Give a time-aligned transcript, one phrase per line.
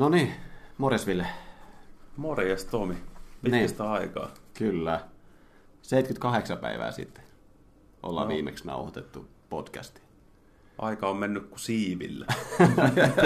[0.00, 0.32] No niin,
[0.78, 1.26] morjes Ville.
[2.16, 2.94] Morjes Tomi.
[3.42, 3.92] Pitkistä niin.
[3.92, 4.30] aikaa.
[4.54, 5.00] Kyllä.
[5.82, 7.24] 78 päivää sitten
[8.02, 8.34] ollaan no.
[8.34, 10.00] viimeksi nauhoitettu podcasti.
[10.78, 12.26] Aika on mennyt kuin siivillä.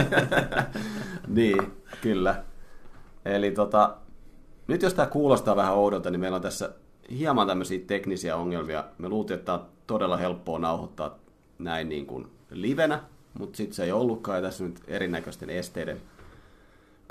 [1.28, 2.44] niin, kyllä.
[3.24, 3.96] Eli tota,
[4.66, 6.74] nyt jos tämä kuulostaa vähän oudolta, niin meillä on tässä
[7.10, 8.84] hieman tämmöisiä teknisiä ongelmia.
[8.98, 11.18] Me luultiin, että tämä on todella helppoa nauhoittaa
[11.58, 13.02] näin niin kuin livenä,
[13.38, 16.00] mutta sitten se ei ollutkaan, ja tässä nyt erinäköisten esteiden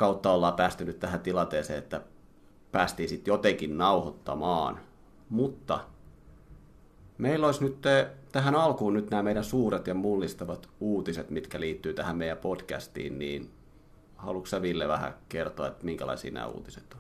[0.04, 2.02] kautta ollaan päästy nyt tähän tilanteeseen, että
[2.72, 4.80] päästiin sitten jotenkin nauhoittamaan.
[5.30, 5.80] Mutta
[7.18, 11.94] meillä olisi nyt eh, tähän alkuun nyt nämä meidän suuret ja mullistavat uutiset, mitkä liittyy
[11.94, 13.52] tähän meidän podcastiin, niin
[14.16, 17.00] haluatko Ville vähän kertoa, että minkälaisia nämä uutiset on?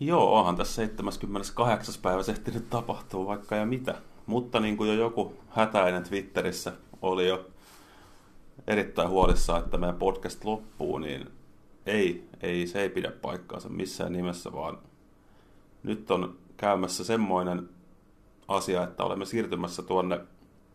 [0.00, 1.94] Joo, onhan tässä 78.
[2.02, 3.94] päivä ehtinyt tapahtuu vaikka ja mitä.
[4.26, 6.72] Mutta niin kuin jo joku hätäinen Twitterissä
[7.02, 7.46] oli jo
[8.66, 11.30] erittäin huolissaan, että meidän podcast loppuu, niin
[11.86, 14.78] ei, ei, se ei pidä paikkaansa missään nimessä, vaan
[15.82, 17.68] nyt on käymässä semmoinen
[18.48, 20.20] asia, että olemme siirtymässä tuonne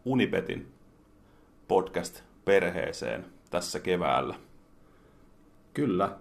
[0.06, 0.72] Unibetin
[1.68, 4.36] podcast-perheeseen tässä keväällä.
[5.74, 6.18] Kyllä.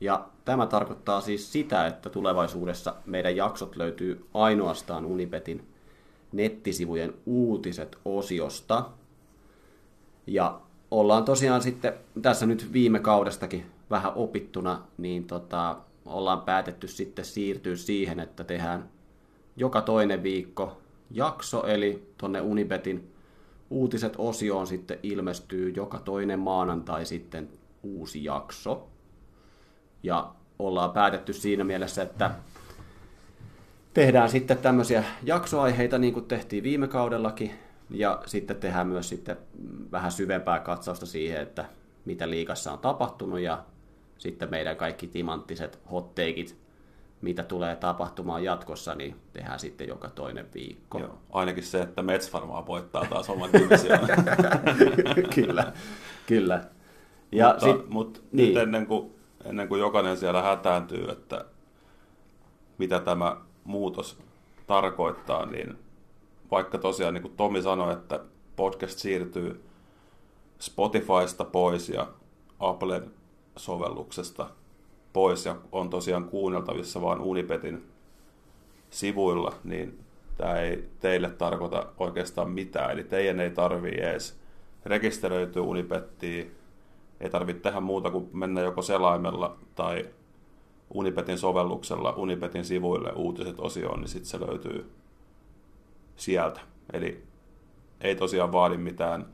[0.00, 5.68] Ja tämä tarkoittaa siis sitä, että tulevaisuudessa meidän jaksot löytyy ainoastaan Unibetin
[6.32, 8.90] nettisivujen uutiset-osiosta.
[10.26, 10.60] Ja
[10.94, 11.92] ollaan tosiaan sitten
[12.22, 18.88] tässä nyt viime kaudestakin vähän opittuna, niin tota, ollaan päätetty sitten siirtyä siihen, että tehdään
[19.56, 23.12] joka toinen viikko jakso, eli tuonne Unibetin
[23.70, 27.48] uutiset osioon sitten ilmestyy joka toinen maanantai sitten
[27.82, 28.88] uusi jakso.
[30.02, 32.30] Ja ollaan päätetty siinä mielessä, että
[33.94, 37.50] tehdään sitten tämmöisiä jaksoaiheita niin kuin tehtiin viime kaudellakin,
[37.90, 39.36] ja sitten tehdään myös sitten
[39.92, 41.64] vähän syvempää katsausta siihen, että
[42.04, 43.64] mitä liikassa on tapahtunut ja
[44.18, 46.56] sitten meidän kaikki timanttiset hotteikit,
[47.20, 50.98] mitä tulee tapahtumaan jatkossa, niin tehdään sitten joka toinen viikko.
[50.98, 54.08] Joo, ainakin se, että Mets varmaan voittaa taas oman divisioon.
[55.34, 55.72] kyllä,
[56.26, 56.64] kyllä.
[57.32, 58.54] Ja mutta, sit, mutta niin.
[58.54, 59.14] nyt ennen kuin,
[59.44, 61.44] ennen kuin jokainen siellä hätääntyy, että
[62.78, 64.18] mitä tämä muutos
[64.66, 65.78] tarkoittaa, niin
[66.50, 68.20] vaikka tosiaan niin kuin Tomi sanoi, että
[68.56, 69.64] podcast siirtyy
[70.58, 72.08] Spotifysta pois ja
[72.60, 73.10] Applen
[73.56, 74.50] sovelluksesta
[75.12, 77.84] pois ja on tosiaan kuunneltavissa vain Unipetin
[78.90, 79.98] sivuilla, niin
[80.36, 82.90] tämä ei teille tarkoita oikeastaan mitään.
[82.90, 84.40] Eli teidän ei tarvii edes
[84.84, 86.54] rekisteröityä Unipettiin,
[87.20, 90.08] ei tarvitse tehdä muuta kuin mennä joko selaimella tai
[90.94, 94.90] Unipetin sovelluksella Unipetin sivuille uutiset osioon, niin sitten se löytyy
[96.16, 96.60] sieltä.
[96.92, 97.24] Eli
[98.00, 99.26] ei tosiaan vaadi mitään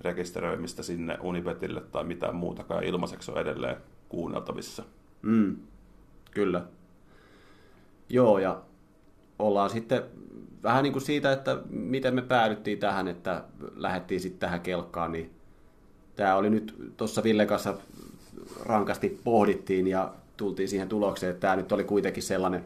[0.00, 2.84] rekisteröimistä sinne Unipetille tai mitään muutakaan.
[2.84, 3.76] Ilmaiseksi on edelleen
[4.08, 4.82] kuunneltavissa.
[5.22, 5.56] Mm,
[6.30, 6.64] kyllä.
[8.08, 8.62] Joo, ja
[9.38, 10.02] ollaan sitten
[10.62, 13.44] vähän niin kuin siitä, että miten me päädyttiin tähän, että
[13.76, 15.30] lähdettiin sitten tähän kelkkaan, niin
[16.16, 17.74] tämä oli nyt tuossa Ville kanssa
[18.62, 22.64] rankasti pohdittiin ja tultiin siihen tulokseen, että tämä nyt oli kuitenkin sellainen,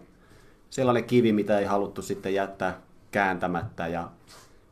[0.70, 2.80] sellainen kivi, mitä ei haluttu sitten jättää
[3.12, 4.10] kääntämättä ja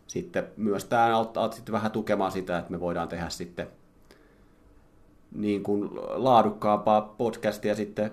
[0.06, 3.66] sitten myös tämä auttaa sitten vähän tukemaan sitä, että me voidaan tehdä sitten
[5.34, 8.10] niin kuin laadukkaampaa podcastia sitten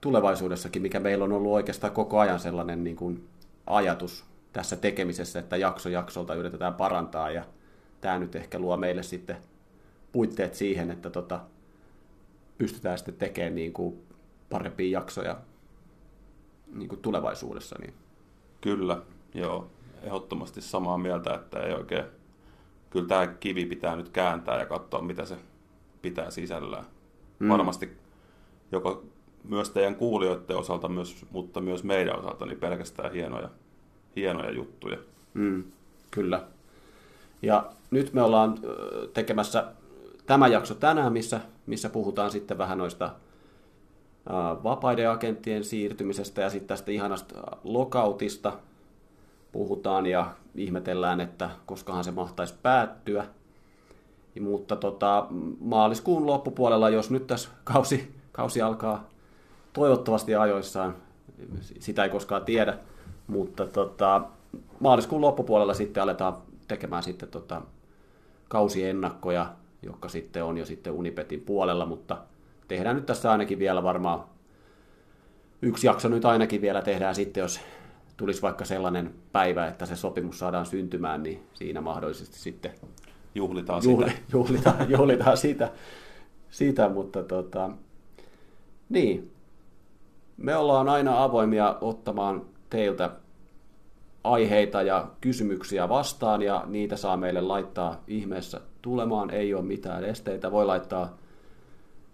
[0.00, 3.28] tulevaisuudessakin, mikä meillä on ollut oikeastaan koko ajan sellainen niin kuin
[3.66, 7.44] ajatus tässä tekemisessä, että jakso jaksolta yritetään parantaa ja
[8.00, 9.36] tämä nyt ehkä luo meille sitten
[10.12, 11.40] puitteet siihen, että tota,
[12.58, 14.02] pystytään sitten tekemään niin kuin
[14.50, 15.36] parempia jaksoja
[16.72, 17.76] niin kuin tulevaisuudessa.
[17.80, 17.94] Niin.
[18.60, 19.02] Kyllä,
[19.34, 19.70] joo
[20.02, 22.04] ehdottomasti samaa mieltä, että ei oikein,
[22.90, 25.36] kyllä tämä kivi pitää nyt kääntää ja katsoa, mitä se
[26.02, 26.84] pitää sisällään.
[27.38, 27.48] Mm.
[27.48, 27.90] Varmasti
[28.72, 29.04] joko
[29.44, 33.48] myös teidän kuulijoiden osalta, myös, mutta myös meidän osalta, niin pelkästään hienoja,
[34.16, 34.98] hienoja juttuja.
[35.34, 35.64] Mm,
[36.10, 36.42] kyllä.
[37.42, 38.58] Ja nyt me ollaan
[39.14, 39.72] tekemässä
[40.26, 43.10] tämä jakso tänään, missä, missä puhutaan sitten vähän noista
[44.64, 48.52] vapaiden agenttien siirtymisestä ja sitten tästä ihanasta lokautista,
[49.52, 53.24] puhutaan ja ihmetellään, että koskahan se mahtaisi päättyä.
[54.40, 55.26] Mutta tota,
[55.60, 59.08] maaliskuun loppupuolella, jos nyt tässä kausi, kausi alkaa
[59.72, 60.96] toivottavasti ajoissaan,
[61.78, 62.78] sitä ei koskaan tiedä,
[63.26, 64.22] mutta tota,
[64.80, 66.36] maaliskuun loppupuolella sitten aletaan
[66.68, 67.62] tekemään sitten tota,
[68.48, 69.52] kausiennakkoja,
[69.82, 72.18] jotka sitten on jo sitten Unipetin puolella, mutta
[72.68, 74.24] tehdään nyt tässä ainakin vielä varmaan
[75.62, 77.60] yksi jakso nyt ainakin vielä tehdään sitten, jos
[78.16, 82.72] tulisi vaikka sellainen päivä, että se sopimus saadaan syntymään, niin siinä mahdollisesti sitten
[83.34, 84.22] juhlitaan juhli, sitä.
[84.32, 85.70] Juhlitaan, juhlitaan sitä,
[86.50, 87.70] sitä, mutta tota,
[88.88, 89.28] niin.
[90.36, 93.10] Me ollaan aina avoimia ottamaan teiltä
[94.24, 99.30] aiheita ja kysymyksiä vastaan ja niitä saa meille laittaa ihmeessä tulemaan.
[99.30, 100.52] Ei ole mitään esteitä.
[100.52, 101.16] Voi laittaa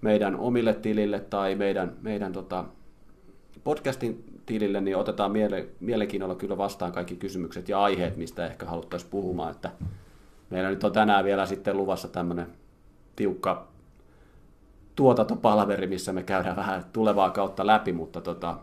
[0.00, 2.64] meidän omille tilille tai meidän, meidän tota,
[3.64, 9.10] podcastin tilille, niin otetaan miele, mielenkiinnolla kyllä vastaan kaikki kysymykset ja aiheet, mistä ehkä haluttaisiin
[9.10, 9.50] puhumaan.
[9.50, 9.70] Että
[10.50, 12.46] meillä nyt on tänään vielä sitten luvassa tämmöinen
[13.16, 13.68] tiukka
[14.96, 18.58] tuotantopalveri, missä me käydään vähän tulevaa kautta läpi, mutta tota,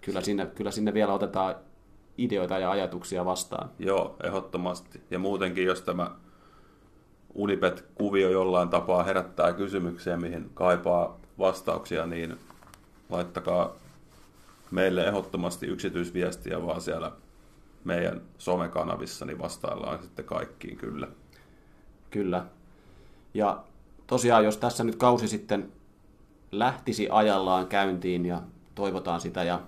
[0.00, 1.54] kyllä, sinne, kyllä sinne vielä otetaan
[2.18, 3.70] ideoita ja ajatuksia vastaan.
[3.78, 5.00] Joo, ehdottomasti.
[5.10, 6.10] Ja muutenkin, jos tämä
[7.34, 12.38] Unipet-kuvio jollain tapaa herättää kysymyksiä, mihin kaipaa vastauksia, niin
[13.10, 13.76] laittakaa
[14.70, 17.12] meille ehdottomasti yksityisviestiä vaan siellä
[17.84, 21.08] meidän somekanavissa, niin vastaillaan sitten kaikkiin kyllä.
[22.10, 22.46] Kyllä.
[23.34, 23.64] Ja
[24.06, 25.72] tosiaan, jos tässä nyt kausi sitten
[26.52, 28.42] lähtisi ajallaan käyntiin ja
[28.74, 29.60] toivotaan sitä ja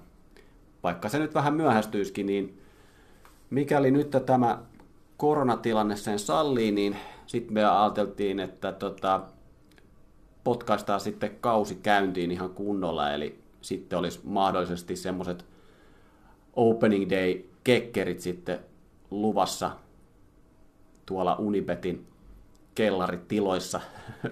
[0.82, 2.60] vaikka se nyt vähän myöhästyisikin, niin
[3.50, 4.58] mikäli nyt tämä
[5.16, 6.96] koronatilanne sen sallii, niin
[7.26, 9.20] sitten me ajateltiin, että tota,
[10.44, 15.44] potkaistaan sitten kausi käyntiin ihan kunnolla, eli sitten olisi mahdollisesti semmoiset
[16.52, 18.58] opening day kekkerit sitten
[19.10, 19.70] luvassa
[21.06, 22.06] tuolla Unibetin
[22.74, 23.80] kellaritiloissa,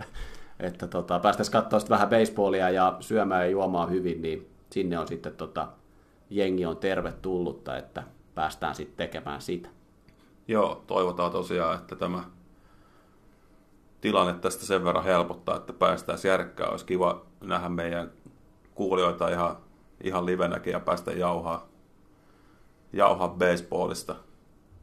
[0.60, 5.36] että tota, päästäisiin katsoa vähän baseballia ja syömään ja juomaan hyvin, niin sinne on sitten
[5.36, 5.68] tota,
[6.30, 8.02] jengi on tervetullutta, että
[8.34, 9.68] päästään sitten tekemään sitä.
[10.48, 12.24] Joo, toivotaan tosiaan, että tämä
[14.00, 16.68] tilanne tästä sen verran helpottaa, että päästään järkkää.
[16.68, 18.12] Olisi kiva nähdä meidän
[18.80, 19.56] kuulijoita ihan,
[20.04, 21.68] ihan livenäkin ja päästä jauhaa,
[22.92, 24.16] jauhaa baseballista.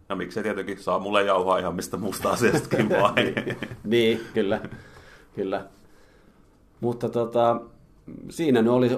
[0.09, 3.15] Ja miksei tietenkin saa mulle jauhaa ihan mistä muusta asiastakin vaan.
[3.83, 4.61] niin, kyllä.
[5.35, 5.65] kyllä.
[6.81, 7.61] Mutta tota,
[8.29, 8.89] siinä ne oli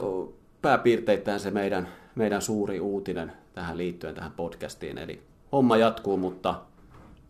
[0.62, 4.98] pääpiirteittäin se meidän, meidän suuri uutinen tähän liittyen tähän podcastiin.
[4.98, 6.62] Eli homma jatkuu, mutta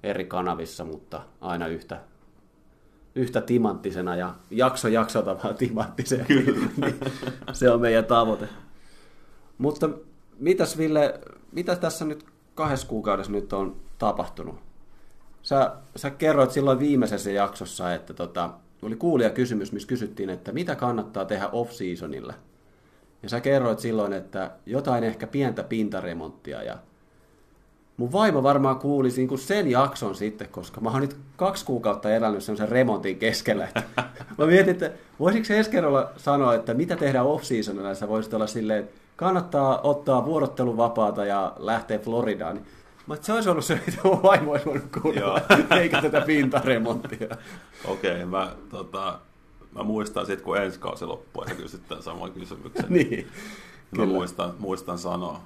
[0.03, 1.99] eri kanavissa, mutta aina yhtä,
[3.19, 6.25] yhtä timanttisena ja jakso jaksolta vaan timanttisena.
[6.77, 6.99] Niin
[7.53, 8.49] se on meidän tavoite.
[9.57, 9.89] Mutta
[10.39, 11.19] mitäs Ville,
[11.51, 12.25] mitä tässä nyt
[12.55, 14.55] kahdessa kuukaudessa nyt on tapahtunut?
[15.41, 18.49] Sä, sä kerroit silloin viimeisessä jaksossa, että tota,
[18.81, 22.33] oli kuulija kysymys, missä kysyttiin, että mitä kannattaa tehdä off-seasonilla.
[23.23, 26.77] Ja sä kerroit silloin, että jotain ehkä pientä pintaremonttia ja
[27.99, 32.43] mun vaimo varmaan kuuli niin sen jakson sitten, koska mä oon nyt kaksi kuukautta elänyt
[32.43, 33.65] sen remontin keskellä.
[33.65, 33.83] Että
[34.37, 39.01] mä mietin, että voisiko Eskerolla sanoa, että mitä tehdään off-seasonilla, sä voisit olla silleen, että
[39.15, 42.55] kannattaa ottaa vuorotteluvapaata ja lähteä Floridaan.
[42.55, 42.65] Niin
[43.07, 45.41] mä se olisi ollut se, mitä mun vaimo olisi voinut kuulla,
[45.79, 47.27] eikä tätä pintaremonttia.
[47.85, 49.19] Okei, okay, mä, tota,
[49.75, 52.85] mä muistan sitten, kun ensi kausi loppuu, ja kysyt tämän saman kysymyksen.
[52.93, 53.27] niin,
[53.97, 55.41] mä muistan, muistan sanoa.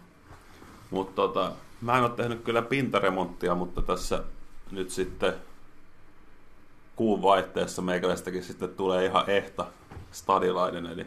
[0.92, 1.52] Mutta tota,
[1.84, 4.24] Mä en ole tehnyt kyllä pintaremonttia, mutta tässä
[4.72, 5.34] nyt sitten
[6.96, 9.66] kuun vaihteessa meikäläistäkin sitten tulee ihan ehta
[10.12, 11.06] stadilainen, eli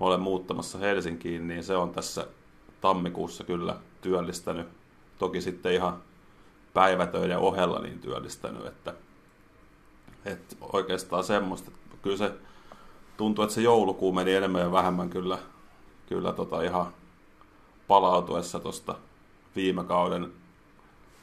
[0.00, 2.26] olen muuttamassa Helsinkiin, niin se on tässä
[2.80, 4.68] tammikuussa kyllä työllistänyt.
[5.18, 6.02] Toki sitten ihan
[6.74, 8.94] päivätöiden ohella niin työllistänyt, että,
[10.24, 11.70] että oikeastaan semmoista.
[12.02, 12.32] Kyllä se
[13.16, 15.38] tuntuu, että se joulukuu meni enemmän ja vähemmän kyllä,
[16.08, 16.92] kyllä tota ihan
[17.88, 18.94] palautuessa tuosta
[19.56, 20.32] viime kauden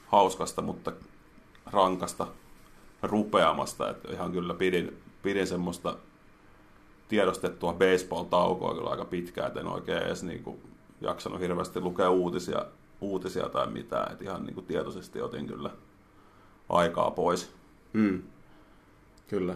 [0.07, 0.91] hauskasta, mutta
[1.65, 2.27] rankasta
[3.03, 3.89] rupeamasta.
[3.89, 5.97] Että ihan kyllä pidin, pidin semmoista
[7.07, 10.61] tiedostettua baseball-taukoa kyllä aika pitkään, että en oikein edes niin kuin
[11.01, 12.65] jaksanut hirveästi lukea uutisia,
[13.01, 14.11] uutisia tai mitään.
[14.11, 15.69] Että ihan niin kuin tietoisesti otin kyllä
[16.69, 17.51] aikaa pois.
[17.93, 18.23] Mm.
[19.27, 19.55] Kyllä.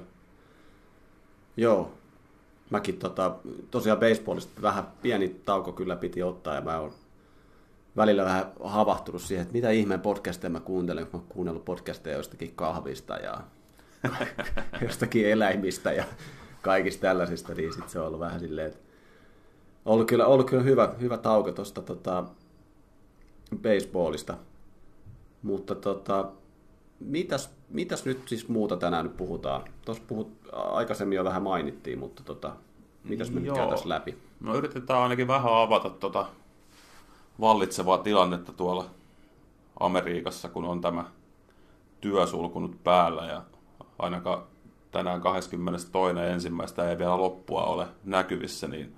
[1.58, 1.97] Joo.
[2.70, 3.36] Mäkin tota,
[3.72, 6.94] tosiaan baseballista vähän pieni tauko kyllä piti ottaa ja mä oon
[7.98, 12.18] välillä vähän havahtunut siihen, että mitä ihmeen podcasteja mä kuuntelen, kun mä oon kuunnellut podcasteja
[12.18, 13.42] jostakin kahvista ja
[14.82, 16.04] jostakin eläimistä ja
[16.62, 18.80] kaikista tällaisista, niin sitten se on ollut vähän silleen, että
[19.86, 22.24] ollut kyllä, ollut kyllä hyvä, hyvä tauko tuosta tota,
[23.62, 24.38] baseballista.
[25.42, 26.32] Mutta tota,
[27.00, 29.64] mitäs, mitäs nyt siis muuta tänään nyt puhutaan?
[29.86, 32.56] Tuossa puhut, aikaisemmin jo vähän mainittiin, mutta tota,
[33.04, 33.56] mitäs me Joo.
[33.56, 34.18] nyt käytäisiin läpi?
[34.40, 36.26] No yritetään ainakin vähän avata tota
[37.40, 38.86] vallitsevaa tilannetta tuolla
[39.80, 41.06] Amerikassa, kun on tämä
[42.02, 43.42] työsulkunut päällä ja
[44.00, 44.44] ainakaan
[44.92, 46.26] tänään 22.
[46.32, 48.96] ensimmäistä ei vielä loppua ole näkyvissä, niin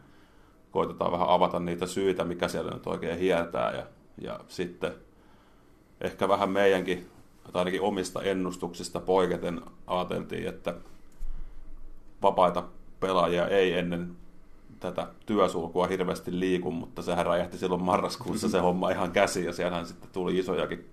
[0.71, 3.83] koitetaan vähän avata niitä syitä, mikä siellä nyt oikein hietää ja,
[4.21, 4.93] ja sitten
[6.01, 7.09] ehkä vähän meidänkin,
[7.51, 10.75] tai ainakin omista ennustuksista poiketen ajateltiin, että
[12.21, 12.63] vapaita
[12.99, 14.15] pelaajia ei ennen
[14.79, 19.85] tätä työsulkua hirveästi liiku, mutta sehän räjähti silloin marraskuussa se homma ihan käsi ja siellähän
[19.85, 20.85] sitten tuli isojakin,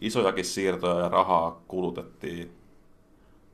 [0.00, 2.52] isojakin siirtoja ja rahaa kulutettiin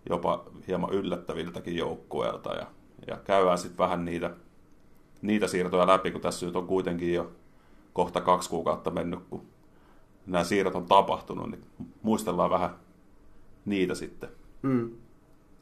[0.09, 2.67] jopa hieman yllättäviltäkin joukkueelta ja,
[3.07, 4.31] ja käydään sitten vähän niitä,
[5.23, 7.33] niitä siirtoja läpi, kun tässä nyt on kuitenkin jo
[7.93, 9.47] kohta kaksi kuukautta mennyt, kun
[10.27, 11.65] nämä siirrot on tapahtunut, niin
[12.03, 12.71] muistellaan vähän
[13.65, 14.29] niitä sitten.
[14.63, 14.91] Mm.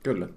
[0.03, 0.29] Kyllä.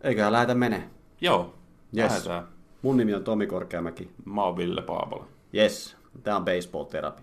[0.00, 0.90] Eiköhän lähetä mene.
[1.20, 1.54] Joo,
[1.96, 2.10] Yes.
[2.10, 2.48] lähdetään.
[2.82, 4.10] Mun nimi on Tomi Korkeamäki.
[4.24, 5.26] Mä oon Ville Paavola.
[5.54, 7.22] Yes, tää on Baseball Therapy.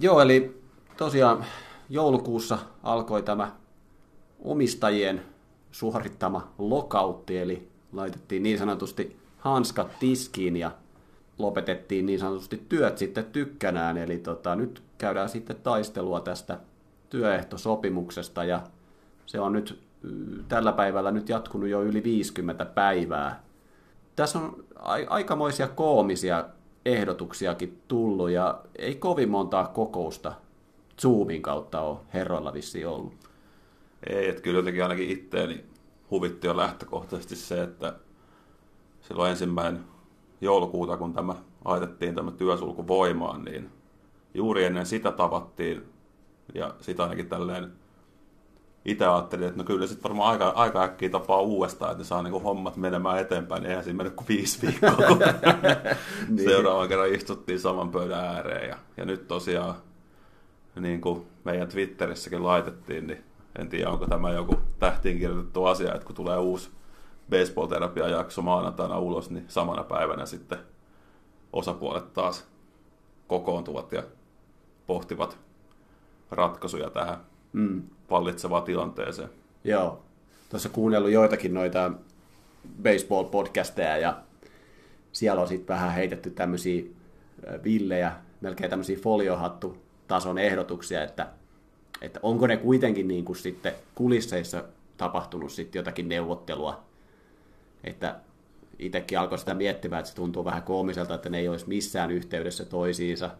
[0.00, 0.62] Joo, eli
[0.96, 1.44] tosiaan
[1.88, 3.52] joulukuussa alkoi tämä
[4.44, 5.22] omistajien
[5.70, 10.70] suorittama lokautti, eli laitettiin niin sanotusti hanskat tiskiin ja
[11.38, 16.58] lopetettiin niin sanotusti työt sitten tykkänään, eli tota, nyt käydään sitten taistelua tästä
[17.10, 18.60] työehtosopimuksesta ja
[19.26, 20.08] se on nyt y,
[20.48, 23.42] tällä päivällä nyt jatkunut jo yli 50 päivää.
[24.16, 26.44] Tässä on ai- aikamoisia koomisia
[26.84, 30.32] ehdotuksiakin tullut ja ei kovin montaa kokousta
[31.00, 33.29] Zoomin kautta ole herroilla vissiin ollut.
[34.06, 35.64] Ei, että kyllä jotenkin ainakin itteeni
[36.10, 37.94] huvitti jo lähtökohtaisesti se, että
[39.00, 39.84] silloin ensimmäinen
[40.40, 43.70] joulukuuta, kun tämä laitettiin tämä työsulku voimaan, niin
[44.34, 45.82] juuri ennen sitä tavattiin,
[46.54, 47.72] ja sitä ainakin tälleen
[48.84, 52.22] itse ajattelin, että no kyllä sitten varmaan aika, aika äkkiä tapaa uudestaan, että ne saa
[52.22, 55.18] niinku hommat menemään eteenpäin, niin eihän siinä mennyt kuin viisi viikkoa, kun
[56.28, 56.48] Niin.
[56.48, 59.74] seuraavan kerran istuttiin saman pöydän ääreen, ja, ja nyt tosiaan,
[60.80, 63.24] niin kuin meidän Twitterissäkin laitettiin, niin
[63.58, 66.70] en tiedä, onko tämä joku tähtiin kirjoitettu asia, että kun tulee uusi
[67.30, 70.58] baseball-terapia-jakso maanantaina ulos, niin samana päivänä sitten
[71.52, 72.44] osapuolet taas
[73.26, 74.02] kokoontuvat ja
[74.86, 75.38] pohtivat
[76.30, 77.16] ratkaisuja tähän
[77.52, 77.82] Mm.
[78.10, 79.28] vallitsevaan tilanteeseen.
[79.64, 80.02] Joo.
[80.50, 81.92] Tuossa kuunnellut joitakin noita
[82.82, 84.18] baseball-podcasteja ja
[85.12, 86.82] siellä on sitten vähän heitetty tämmöisiä
[87.64, 91.26] villejä, melkein tämmöisiä foliohattu-tason ehdotuksia, että,
[92.02, 94.64] että onko ne kuitenkin niin kuin sitten kulisseissa
[94.96, 96.84] tapahtunut sitten jotakin neuvottelua,
[97.84, 98.16] että
[98.78, 102.64] itsekin alkoi sitä miettimään, että se tuntuu vähän koomiselta, että ne ei olisi missään yhteydessä
[102.64, 103.30] toisiinsa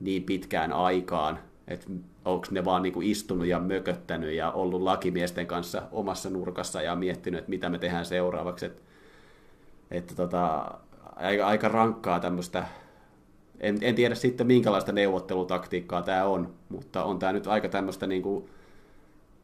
[0.00, 1.86] niin pitkään aikaan, että
[2.24, 7.38] onko ne vaan niinku istunut ja mököttänyt ja ollut lakimiesten kanssa omassa nurkassa ja miettinyt,
[7.38, 8.66] että mitä me tehdään seuraavaksi.
[8.66, 8.82] Että,
[9.90, 10.74] että tota,
[11.16, 12.66] aika, aika rankkaa tämmöistä,
[13.60, 18.48] en, en tiedä sitten minkälaista neuvottelutaktiikkaa tämä on, mutta on tämä nyt aika tämmöistä niinku,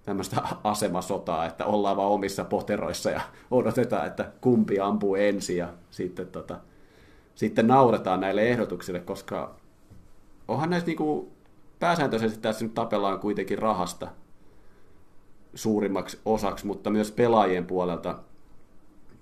[0.02, 6.26] tämmöistä asemasotaa, että ollaan vaan omissa poteroissa ja odotetaan, että kumpi ampuu ensin ja sitten,
[6.26, 6.58] tota,
[7.34, 9.54] sitten nauretaan näille ehdotuksille, koska
[10.48, 11.32] onhan näissä niinku,
[11.78, 14.08] pääsääntöisesti tässä nyt tapellaan kuitenkin rahasta
[15.54, 18.18] suurimmaksi osaksi, mutta myös pelaajien puolelta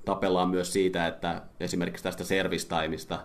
[0.05, 3.19] tapellaan myös siitä, että esimerkiksi tästä servistaimista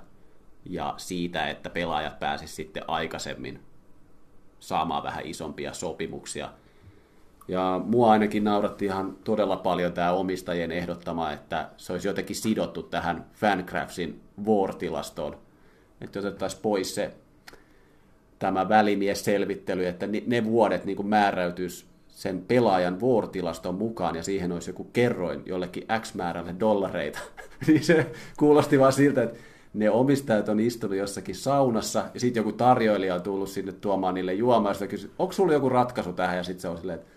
[0.69, 3.59] ja siitä, että pelaajat pääsisivät sitten aikaisemmin
[4.59, 6.49] saamaan vähän isompia sopimuksia.
[7.47, 12.83] Ja mua ainakin nauratti ihan todella paljon tämä omistajien ehdottama, että se olisi jotenkin sidottu
[12.83, 15.37] tähän Fancraftsin War-tilastoon.
[16.01, 17.13] Että otettaisiin pois se
[18.39, 24.69] tämä välimies-selvittely, että ne vuodet niin kuin määräytyisi sen pelaajan vuortilaston mukaan ja siihen olisi
[24.69, 27.19] joku kerroin jollekin X määrälle dollareita.
[27.67, 29.39] niin se kuulosti vaan siltä, että
[29.73, 34.33] ne omistajat on istunut jossakin saunassa ja sitten joku tarjoilija on tullut sinne tuomaan niille
[34.33, 37.11] juomaan ja kysyy, onko sulla joku ratkaisu tähän ja sitten se on silleen, että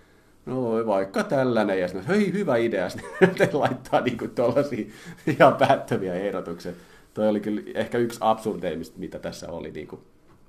[0.47, 2.89] no vaikka tällainen ja sitten hei hyvä idea,
[3.21, 4.87] sitten laittaa niinku tuollaisia
[5.27, 6.73] ihan päättömiä ehdotuksia.
[7.15, 10.01] Toi oli kyllä ehkä yksi absurdeimmista, mitä tässä oli niinku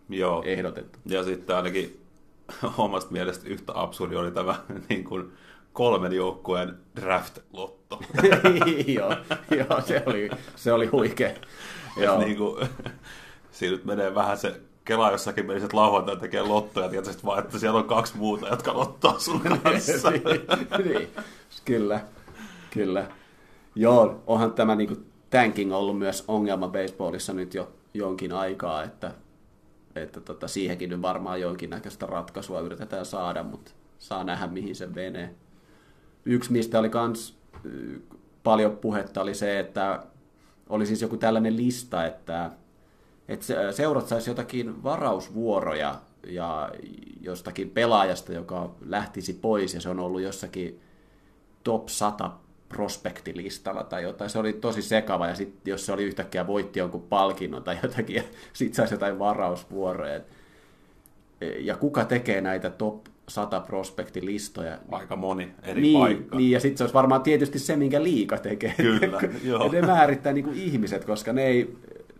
[0.10, 0.44] Joo.
[0.46, 1.00] ehdotettu.
[1.06, 2.00] Ja sitten ainakin
[2.78, 4.56] omasta mielestä yhtä absurdi oli tämä
[4.90, 5.32] niin kuin
[5.74, 8.00] kolmen joukkueen draft-lotto.
[8.88, 9.16] joo,
[9.58, 11.32] joo, se oli, se oli huikea.
[11.98, 12.20] Joo.
[12.20, 12.70] niin kuin,
[13.52, 17.60] siinä nyt menee vähän se Kela jossakin meni sitten lauantai tekee lottoja, tietysti vaan, että
[17.60, 20.10] siellä on kaksi muuta, jotka lottaa sun kanssa.
[20.12, 20.24] niin,
[20.86, 21.10] niin,
[21.66, 22.02] kyllä,
[22.74, 23.08] kyllä.
[23.76, 24.96] Joo, onhan tämä niinku
[25.30, 29.14] tanking ollut myös ongelma baseballissa nyt jo jonkin aikaa, että,
[29.96, 35.36] että tota, siihenkin nyt varmaan jonkinnäköistä ratkaisua yritetään saada, mutta saa nähdä mihin se menee.
[36.26, 37.38] Yksi, mistä oli kans
[38.44, 40.04] paljon puhetta, oli se, että
[40.72, 42.52] oli siis joku tällainen lista, että,
[43.28, 46.72] että se- seurat saisi jotakin varausvuoroja ja
[47.22, 50.82] jostakin pelaajasta, joka lähtisi pois ja se on ollut jossakin
[51.64, 52.32] top 100
[52.70, 54.30] prospektilistalla tai jotain.
[54.30, 58.16] Se oli tosi sekava ja sitten jos se oli yhtäkkiä voitti jonkun palkinnon tai jotakin
[58.22, 58.24] ja
[58.54, 60.22] sitten saisi jotain varausvuoroja.
[61.60, 64.78] Ja kuka tekee näitä top 100 prospektilistoja?
[64.92, 66.38] Aika moni eri niin, paikka.
[66.38, 68.74] Niin, ja sitten se olisi varmaan tietysti se, minkä liika tekee.
[68.78, 69.66] Kyllä, joo.
[69.66, 71.78] Ja ne määrittää niin kuin ihmiset, koska ne ei,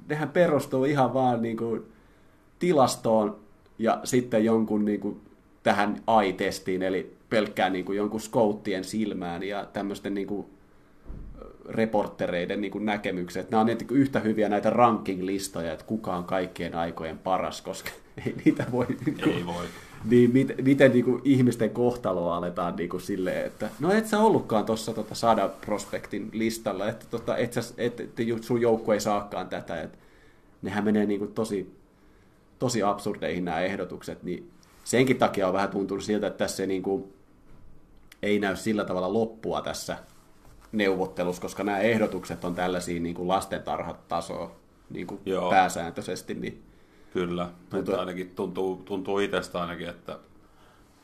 [0.08, 1.84] nehän perustuu ihan vaan niin kuin
[2.60, 3.40] tilastoon
[3.80, 5.22] ja sitten jonkun niin kuin
[5.64, 10.46] tähän AI-testiin, eli pelkkään niin kuin jonkun skouttien silmään ja tämmöisten niin kuin
[11.70, 13.52] reportereiden niin kuin näkemykset.
[13.52, 17.90] Nämä on niin kuin yhtä hyviä näitä ranking-listoja, että kuka on kaikkien aikojen paras, koska
[18.26, 18.86] ei niitä voi...
[19.06, 19.66] Niin kuin, Ei voi.
[20.06, 24.20] Niin mit, miten niin kuin, ihmisten kohtaloa aletaan niin kuin, silleen, että no et sä
[24.20, 28.10] ollutkaan tuossa tota, sada prospektin listalla, että tota, et, sä, et, et,
[28.42, 29.82] sun joukku ei saakaan tätä.
[29.82, 30.00] Et,
[30.62, 31.76] nehän menee niin kuin, tosi,
[32.60, 34.52] tosi absurdeihin nämä ehdotukset, niin
[34.84, 37.14] senkin takia on vähän tuntunut siltä, että tässä niin kuin,
[38.22, 39.98] ei näy sillä tavalla loppua tässä
[40.72, 44.56] neuvottelussa, koska nämä ehdotukset on tällaisia niin kuin lastentarhatasoa
[44.90, 45.50] niin kuin Joo.
[45.50, 46.64] pääsääntöisesti, niin
[47.14, 50.20] Kyllä, Tuntuu- että ainakin tuntuu, tuntuu itsestä ainakin, että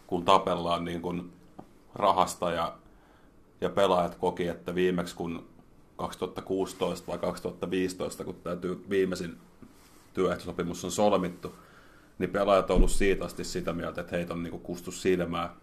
[0.07, 1.33] kun tapellaan niin kuin
[1.95, 2.77] rahasta ja,
[3.61, 5.47] ja pelaajat koki, että viimeksi kun
[5.95, 9.37] 2016 vai 2015, kun täytyy viimeisin
[10.13, 11.55] työehtosopimus on solmittu,
[12.19, 15.55] niin pelaajat on ollut siitä asti sitä mieltä, että heitä on niin kustus silmää,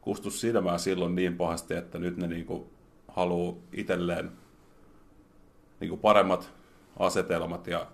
[0.00, 2.64] kustus silmää silloin niin pahasti, että nyt ne niin kuin
[3.08, 4.32] haluaa itselleen
[5.80, 6.52] niin kuin paremmat
[6.98, 7.86] asetelmat ja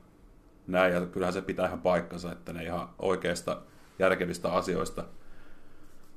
[0.67, 3.63] näin, ja kyllähän se pitää ihan paikkansa, että ne ihan oikeista
[3.99, 5.05] järkevistä asioista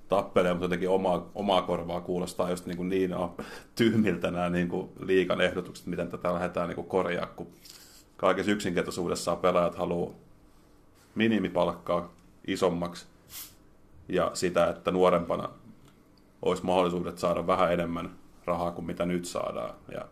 [0.09, 3.11] tappelee, mutta jotenkin omaa, omaa korvaa kuulostaa just niin, kuin niin
[3.75, 7.47] tyhmiltä nämä niin kuin liikan ehdotukset, miten tätä lähdetään niin kuin korjaa, kun
[8.17, 10.13] kaikessa yksinkertaisuudessaan pelaajat haluaa
[11.15, 12.13] minimipalkkaa
[12.47, 13.05] isommaksi
[14.09, 15.49] ja sitä, että nuorempana
[16.41, 18.11] olisi mahdollisuudet saada vähän enemmän
[18.45, 19.75] rahaa kuin mitä nyt saadaan.
[19.91, 20.05] Ja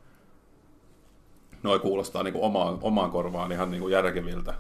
[1.66, 4.54] noi kuulostaa niin kuin omaan, omaan korvaan ihan niin kuin järkeviltä,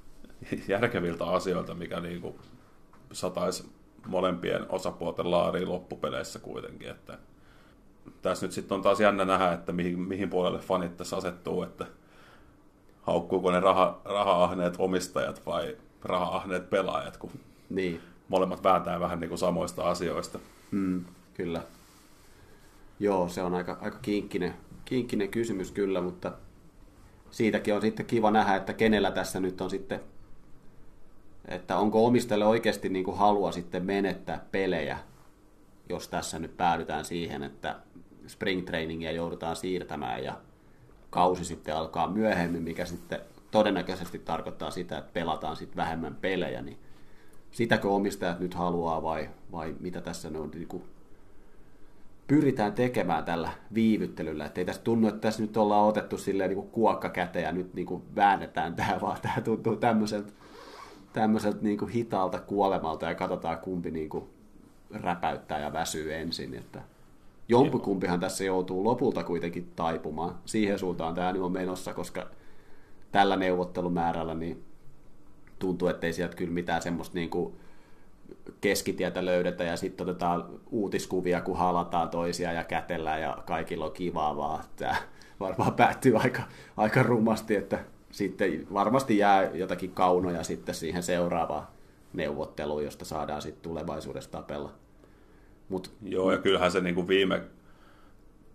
[0.68, 2.34] järkeviltä asioilta, mikä niin kuin
[3.12, 3.72] sataisi
[4.06, 6.90] molempien osapuolten laariin loppupeleissä kuitenkin.
[6.90, 7.18] Että
[8.22, 11.86] tässä nyt sitten on taas jännä nähdä, että mihin, mihin puolelle fanit tässä asettuu, että
[13.02, 17.30] haukkuuko ne raha, raha-ahneet omistajat vai raha-ahneet pelaajat, kun
[17.70, 18.00] niin.
[18.28, 20.38] molemmat vääntää vähän niin kuin samoista asioista.
[20.70, 21.62] Mm, kyllä.
[23.00, 26.32] Joo, se on aika, aika kinkkinen, kinkkinen kysymys kyllä, mutta
[27.30, 30.00] siitäkin on sitten kiva nähdä, että kenellä tässä nyt on sitten,
[31.48, 34.98] että onko omistajalle oikeasti niin kuin halua sitten menettää pelejä,
[35.88, 37.76] jos tässä nyt päädytään siihen, että
[38.26, 40.34] spring trainingia joudutaan siirtämään ja
[41.10, 46.78] kausi sitten alkaa myöhemmin, mikä sitten todennäköisesti tarkoittaa sitä, että pelataan sitten vähemmän pelejä, niin
[47.50, 50.84] sitäkö omistajat nyt haluaa vai, vai mitä tässä ne on niin kuin
[52.32, 54.44] pyritään tekemään tällä viivyttelyllä.
[54.44, 57.52] Että ei tässä tunnu, että tässä nyt ollaan otettu silleen niin kuin kuokka käteen ja
[57.52, 60.32] nyt niin kuin väännetään tämä, vaan tämä tuntuu tämmöiseltä,
[61.12, 64.24] tämmöiseltä niin kuin hitaalta kuolemalta ja katsotaan kumpi niin kuin
[64.90, 66.54] räpäyttää ja väsyy ensin.
[66.54, 66.82] Että
[67.48, 70.34] jompikumpihan tässä joutuu lopulta kuitenkin taipumaan.
[70.44, 72.26] Siihen suuntaan tämä nyt on menossa, koska
[73.10, 74.64] tällä neuvottelumäärällä niin
[75.58, 77.54] tuntuu, että ei sieltä kyllä mitään semmoista niin kuin
[78.60, 84.36] keskitietä löydetä ja sitten otetaan uutiskuvia, kun halataan toisia ja kätellään ja kaikilla on kivaa
[84.36, 84.64] vaan.
[84.76, 84.96] Tämä
[85.40, 86.42] varmaan päättyy aika,
[86.76, 87.78] aika rumasti, että
[88.10, 91.68] sitten varmasti jää jotakin kaunoja sitten siihen seuraavaan
[92.12, 94.72] neuvotteluun, josta saadaan sitten tulevaisuudessa tapella.
[95.68, 97.42] Mut, Joo, ja kyllähän se niin kuin viime,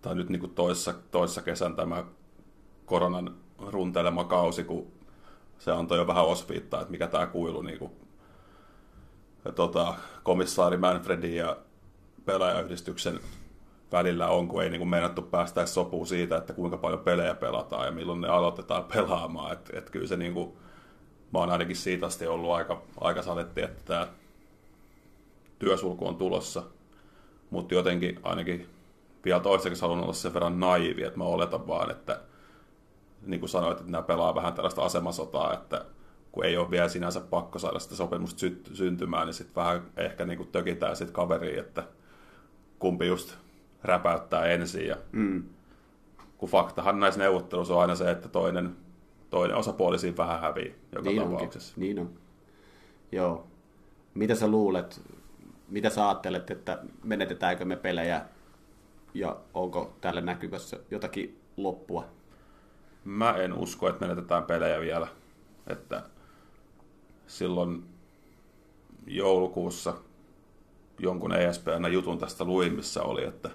[0.02, 2.04] tai nyt niin kuin toissa, toissa kesän tämä
[2.86, 4.86] koronan runtelema kausi, kun
[5.58, 8.07] se antoi jo vähän osviittaa, että mikä tämä kuilu niin kuin, ja
[9.54, 11.56] tota, komissaari Manfredin ja
[12.24, 13.20] pelaajayhdistyksen
[13.92, 17.86] välillä on, kun ei niin kuin meinattu päästä sopuun siitä, että kuinka paljon pelejä pelataan
[17.86, 19.52] ja milloin ne aloitetaan pelaamaan.
[19.52, 20.52] Et, et kyllä se niin kuin,
[21.32, 24.08] mä oon ainakin siitä asti ollut aika, aika saletti, että tämä
[25.58, 26.62] työsulku on tulossa.
[27.50, 28.68] Mutta jotenkin ainakin
[29.24, 32.20] vielä toiseksi haluan olla sen verran naivi, että mä oletan vaan, että
[33.26, 35.84] niin kuin sanoit, että nämä pelaa vähän tällaista asemasotaa, että
[36.38, 40.26] kun ei ole vielä sinänsä pakko saada sitä sopimusta sy- syntymään, niin sitten vähän ehkä
[40.26, 41.82] niin kuin tökitään sitten kaveriin, että
[42.78, 43.34] kumpi just
[43.82, 44.86] räpäyttää ensin.
[44.86, 45.44] Ja mm,
[46.36, 48.76] kun faktahan näissä neuvotteluissa on aina se, että toinen,
[49.30, 51.74] toinen osapuoli siinä vähän hävii joka niin onkin, tapauksessa.
[51.76, 52.10] niin on.
[53.12, 53.46] Joo.
[54.14, 55.00] Mitä sä luulet,
[55.68, 58.24] mitä sä ajattelet, että menetetäänkö me pelejä
[59.14, 62.04] ja onko tälle näkyvässä jotakin loppua?
[63.04, 65.08] Mä en usko, että menetetään pelejä vielä.
[65.66, 66.02] Että
[67.28, 67.84] silloin
[69.06, 69.94] joulukuussa
[70.98, 73.50] jonkun ESPN jutun tästä luin, missä oli, että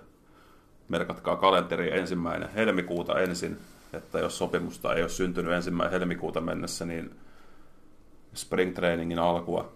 [0.90, 3.58] merkatkaa kalenteri ensimmäinen helmikuuta ensin,
[3.94, 7.16] että jos sopimusta ei ole syntynyt ensimmäinen helmikuuta mennessä, niin
[8.34, 9.74] spring trainingin alkua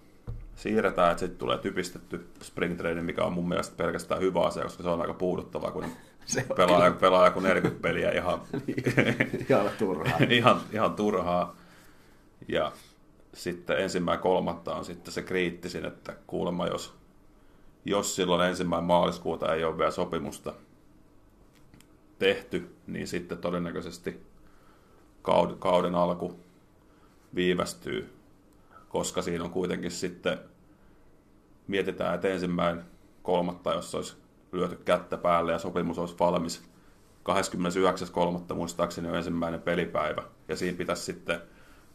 [0.56, 4.82] siirretään, että sitten tulee typistetty spring training, mikä on mun mielestä pelkästään hyvä asia, koska
[4.82, 5.84] se on aika puuduttavaa, kun
[6.26, 8.40] se pelaa, pelaa joku 40 peliä ihan,
[9.50, 10.18] ihan turhaa.
[10.30, 11.56] ihan, ihan turhaa.
[12.48, 12.72] Ja
[13.34, 16.94] sitten ensimmäinen kolmatta on sitten se kriittisin, että kuulemma jos,
[17.84, 20.54] jos silloin ensimmäinen maaliskuuta ei ole vielä sopimusta
[22.18, 24.22] tehty, niin sitten todennäköisesti
[25.60, 26.40] kauden, alku
[27.34, 28.14] viivästyy,
[28.88, 30.38] koska siinä on kuitenkin sitten,
[31.66, 32.84] mietitään, että ensimmäinen
[33.22, 34.16] kolmatta, jos olisi
[34.52, 36.62] lyöty kättä päälle ja sopimus olisi valmis
[38.48, 38.54] 29.3.
[38.54, 41.40] muistaakseni on ensimmäinen pelipäivä, ja siinä pitäisi sitten,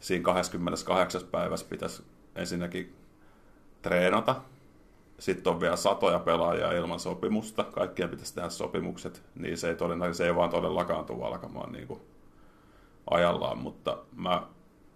[0.04, 1.22] siinä 28.
[1.30, 2.02] päivässä pitäisi
[2.34, 2.96] ensinnäkin
[3.82, 4.36] treenata,
[5.18, 10.22] sitten on vielä satoja pelaajia ilman sopimusta, kaikkien pitäisi tehdä sopimukset, niin se ei, todennäköisesti,
[10.24, 12.00] se ei vaan todellakaan tule alkamaan niin kuin
[13.10, 14.42] ajallaan, mutta mä,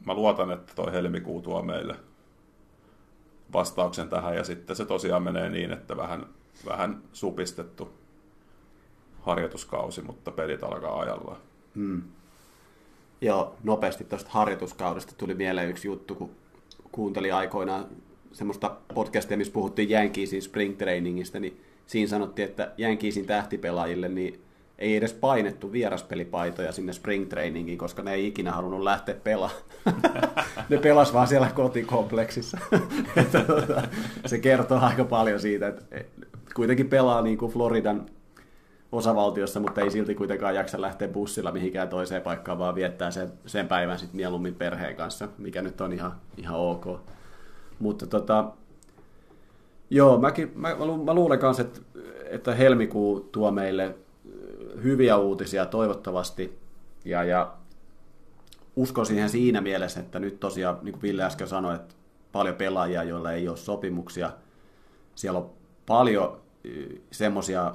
[0.06, 1.96] mä luotan, että toi helmikuu tuo meille
[3.52, 6.26] vastauksen tähän, ja sitten se tosiaan menee niin, että vähän,
[6.66, 7.92] vähän supistettu
[9.20, 11.40] harjoituskausi, mutta pelit alkaa ajallaan.
[11.74, 12.02] Hmm.
[13.20, 16.30] Joo, nopeasti tuosta harjoituskaudesta tuli mieleen yksi juttu, kun
[16.92, 17.86] kuuntelin aikoinaan
[18.32, 24.40] semmoista podcastia, missä puhuttiin Yankeesin spring trainingista, niin siinä sanottiin, että Yankeesin tähtipelaajille niin
[24.78, 29.62] ei edes painettu vieraspelipaitoja sinne spring trainingiin, koska ne ei ikinä halunnut lähteä pelaamaan.
[30.68, 32.58] ne pelas vaan siellä kotikompleksissa.
[33.32, 33.82] Tota,
[34.26, 35.84] se kertoo aika paljon siitä, että
[36.54, 38.06] kuitenkin pelaa niin kuin Floridan
[38.92, 43.68] osavaltiossa, mutta ei silti kuitenkaan jaksa lähteä bussilla mihinkään toiseen paikkaan, vaan viettää sen, sen
[43.68, 46.86] päivän sitten mieluummin perheen kanssa, mikä nyt on ihan, ihan ok.
[47.78, 48.52] Mutta tota,
[49.90, 51.80] joo, mäkin, mä, mä luulen kanssa, että,
[52.30, 53.94] että helmikuu tuo meille
[54.82, 56.58] hyviä uutisia toivottavasti.
[57.04, 57.52] Ja, ja
[58.76, 61.94] uskon siihen siinä mielessä, että nyt tosiaan, niin kuin Ville äsken sanoi, että
[62.32, 64.30] paljon pelaajia, joilla ei ole sopimuksia.
[65.14, 65.50] Siellä on
[65.86, 66.40] paljon
[67.10, 67.74] semmoisia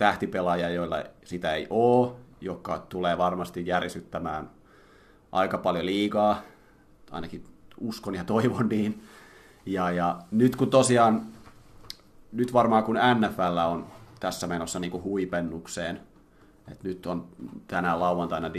[0.00, 4.50] tähtipelaajia, joilla sitä ei ole, joka tulee varmasti järisyttämään
[5.32, 6.42] aika paljon liikaa,
[7.10, 7.44] ainakin
[7.80, 9.02] uskon ja toivon niin.
[9.66, 11.26] Ja, ja nyt kun tosiaan,
[12.32, 13.86] nyt varmaan kun NFL on
[14.20, 16.00] tässä menossa niin kuin huipennukseen,
[16.72, 17.28] että nyt on
[17.66, 18.50] tänään lauantaina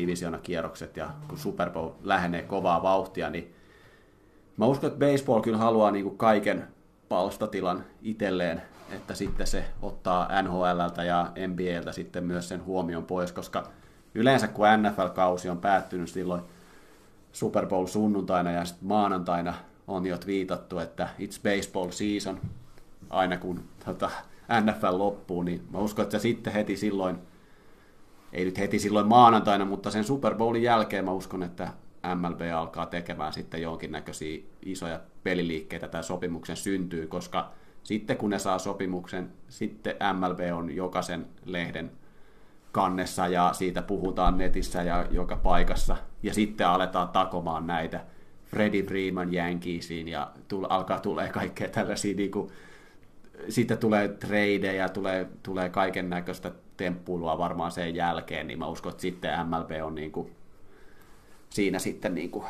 [0.44, 3.54] kierrokset ja kun Super Bowl lähenee kovaa vauhtia, niin
[4.58, 6.68] mä uskon, että baseball kyllä haluaa niin kuin kaiken
[7.10, 8.62] palstatilan itselleen,
[8.94, 13.64] että sitten se ottaa NHLltä ja NBAltä sitten myös sen huomion pois, koska
[14.16, 16.42] yleensä kun NFL-kausi on päättynyt silloin
[17.32, 19.54] Super Bowl sunnuntaina ja sitten maanantaina
[19.88, 22.42] on jo viitattu, että it's baseball season,
[23.10, 24.10] aina kun tota,
[24.62, 27.18] NFL loppuu, niin mä uskon, että sitten heti silloin,
[28.34, 31.68] ei nyt heti silloin maanantaina, mutta sen Super Bowlin jälkeen mä uskon, että
[32.16, 37.52] MLB alkaa tekemään sitten jonkinnäköisiä isoja peliliikkeitä tai sopimuksen syntyy, koska
[37.84, 41.92] sitten kun ne saa sopimuksen, sitten MLB on jokaisen lehden
[42.72, 45.98] kannessa ja siitä puhutaan netissä ja joka paikassa.
[46.24, 48.06] Ja sitten aletaan takomaan näitä
[48.46, 52.52] Freddie Freeman Yankeesiin ja tull, alkaa tulee kaikkea tällaisia niin kuin,
[53.50, 59.02] sitten tulee tradeja, tulee, tulee kaiken näköistä temppuilua varmaan sen jälkeen, niin mä uskon, että
[59.02, 60.32] sitten MLB on niin kuin,
[61.50, 62.46] siinä sitten niin kuin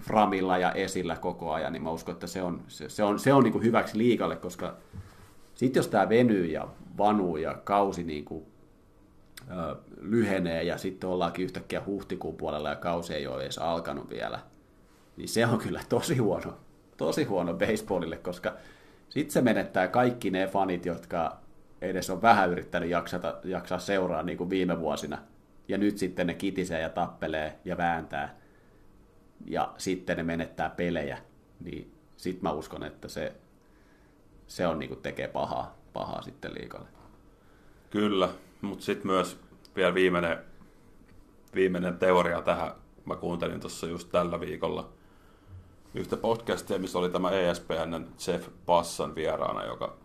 [0.00, 3.32] framilla ja esillä koko ajan, niin mä uskon, että se on, se, se on, se
[3.32, 4.76] on niin kuin hyväksi liikalle, koska
[5.54, 8.44] sitten jos tämä venyy ja vanuu ja kausi niin kuin,
[9.50, 14.38] ö, lyhenee ja sitten ollaankin yhtäkkiä huhtikuun puolella ja kausi ei ole edes alkanut vielä,
[15.16, 16.56] niin se on kyllä tosi huono,
[16.96, 18.52] tosi huono baseballille, koska
[19.08, 21.36] sitten se menettää kaikki ne fanit, jotka
[21.82, 25.18] edes on vähän yrittänyt jaksata, jaksaa seuraa niin kuin viime vuosina.
[25.68, 28.39] Ja nyt sitten ne kitisee ja tappelee ja vääntää.
[29.46, 31.18] Ja sitten ne menettää pelejä.
[31.60, 33.32] Niin sitten mä uskon, että se,
[34.46, 36.88] se on niin kuin tekee pahaa, pahaa sitten liikalle.
[37.90, 38.28] Kyllä,
[38.60, 39.40] mutta sitten myös
[39.76, 40.38] vielä viimeinen,
[41.54, 42.72] viimeinen teoria tähän.
[43.04, 44.88] Mä kuuntelin tuossa just tällä viikolla–
[45.94, 49.96] yhtä podcastia, missä oli tämä ESPN Jeff Passan vieraana, joka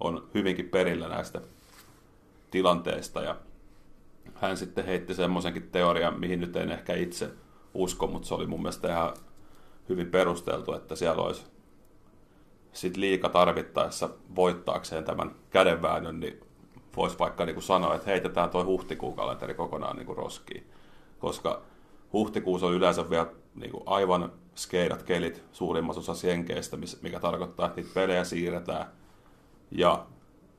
[0.00, 1.40] on hyvinkin perillä näistä
[2.50, 3.22] tilanteista.
[3.22, 3.36] Ja
[4.34, 7.30] hän sitten heitti semmoisenkin teorian, mihin nyt en ehkä itse
[7.74, 9.14] usko, mutta se oli mun mielestä ihan
[9.88, 11.46] hyvin perusteltu, että siellä olisi
[12.72, 16.40] sit liika tarvittaessa voittaakseen tämän kädenväännön, niin
[16.96, 20.70] voisi vaikka niin kuin sanoa, että heitetään tuo huhtikuun kalenteri kokonaan niin kuin roskiin.
[21.18, 21.62] Koska
[22.12, 27.80] huhtikuussa on yleensä vielä niin kuin aivan skeidat kelit suurimmassa osassa jenkeistä, mikä tarkoittaa, että
[27.80, 28.86] niitä pelejä siirretään.
[29.70, 30.06] Ja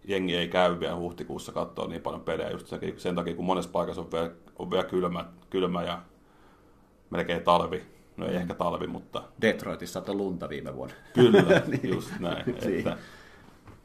[0.04, 4.02] jengi ei käy vielä huhtikuussa katsoa niin paljon pelejä just sen takia, kun monessa paikassa
[4.02, 6.02] on vielä, on vielä kylmä, kylmä ja
[7.10, 7.84] melkein talvi.
[8.18, 8.38] No ei mm.
[8.38, 9.24] ehkä talvi, mutta...
[9.42, 10.96] Detroitissa on lunta viime vuonna.
[11.14, 11.90] Kyllä, niin.
[11.90, 12.46] just näin.
[12.66, 12.78] Niin.
[12.78, 12.98] että,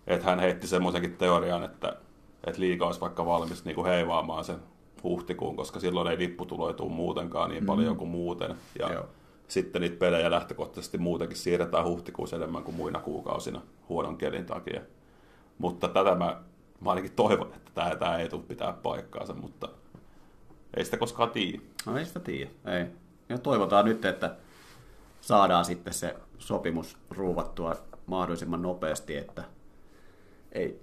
[0.07, 1.97] että hän heitti semmoisenkin teorian, että,
[2.47, 4.57] että liiga olisi vaikka valmis niin kuin heivaamaan sen
[5.03, 7.67] huhtikuun, koska silloin ei lipputuloja tule muutenkaan niin mm.
[7.67, 8.57] paljon kuin muuten.
[8.79, 9.07] Ja Joo.
[9.49, 14.81] sitten niitä pelejä lähtökohtaisesti muutenkin siirretään huhtikuussa enemmän kuin muina kuukausina huonon kelin takia.
[15.59, 16.41] Mutta tätä mä,
[16.81, 19.69] mä ainakin toivon, että tämä, tämä ei tule pitää paikkaansa, mutta
[20.77, 21.59] ei sitä koskaan tiedä.
[21.87, 22.87] No ei sitä tiedä, ei.
[23.29, 24.37] Ja toivotaan nyt, että
[25.21, 29.45] saadaan sitten se sopimus ruuvattua mahdollisimman nopeasti, että
[30.53, 30.81] ei,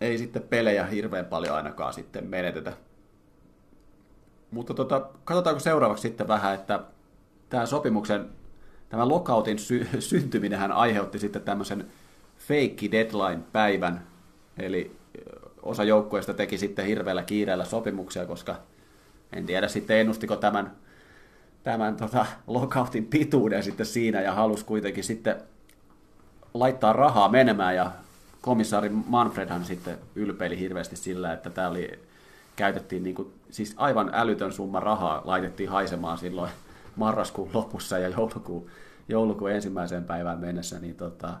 [0.00, 2.72] ei sitten pelejä hirveän paljon ainakaan sitten menetetä.
[4.50, 6.80] Mutta tota, katsotaanko seuraavaksi sitten vähän, että
[7.48, 8.28] tämä sopimuksen,
[8.88, 11.86] tämä lockoutin sy- syntyminen hän aiheutti sitten tämmöisen
[12.38, 14.06] fake deadline-päivän,
[14.58, 14.96] eli
[15.62, 18.56] osa joukkueista teki sitten hirveällä kiireellä sopimuksia, koska
[19.32, 20.76] en tiedä sitten ennustiko tämän,
[21.66, 25.36] tämän tota, lockoutin pituuden sitten siinä ja halusi kuitenkin sitten
[26.54, 27.90] laittaa rahaa menemään ja
[28.40, 31.98] komissaari Manfredhan sitten ylpeili hirveästi sillä, että tämä oli,
[32.56, 36.50] käytettiin niin kuin, siis aivan älytön summa rahaa, laitettiin haisemaan silloin
[36.96, 38.66] marraskuun lopussa ja joulukuun,
[39.08, 41.34] joulukuun ensimmäiseen päivään mennessä, niin tota,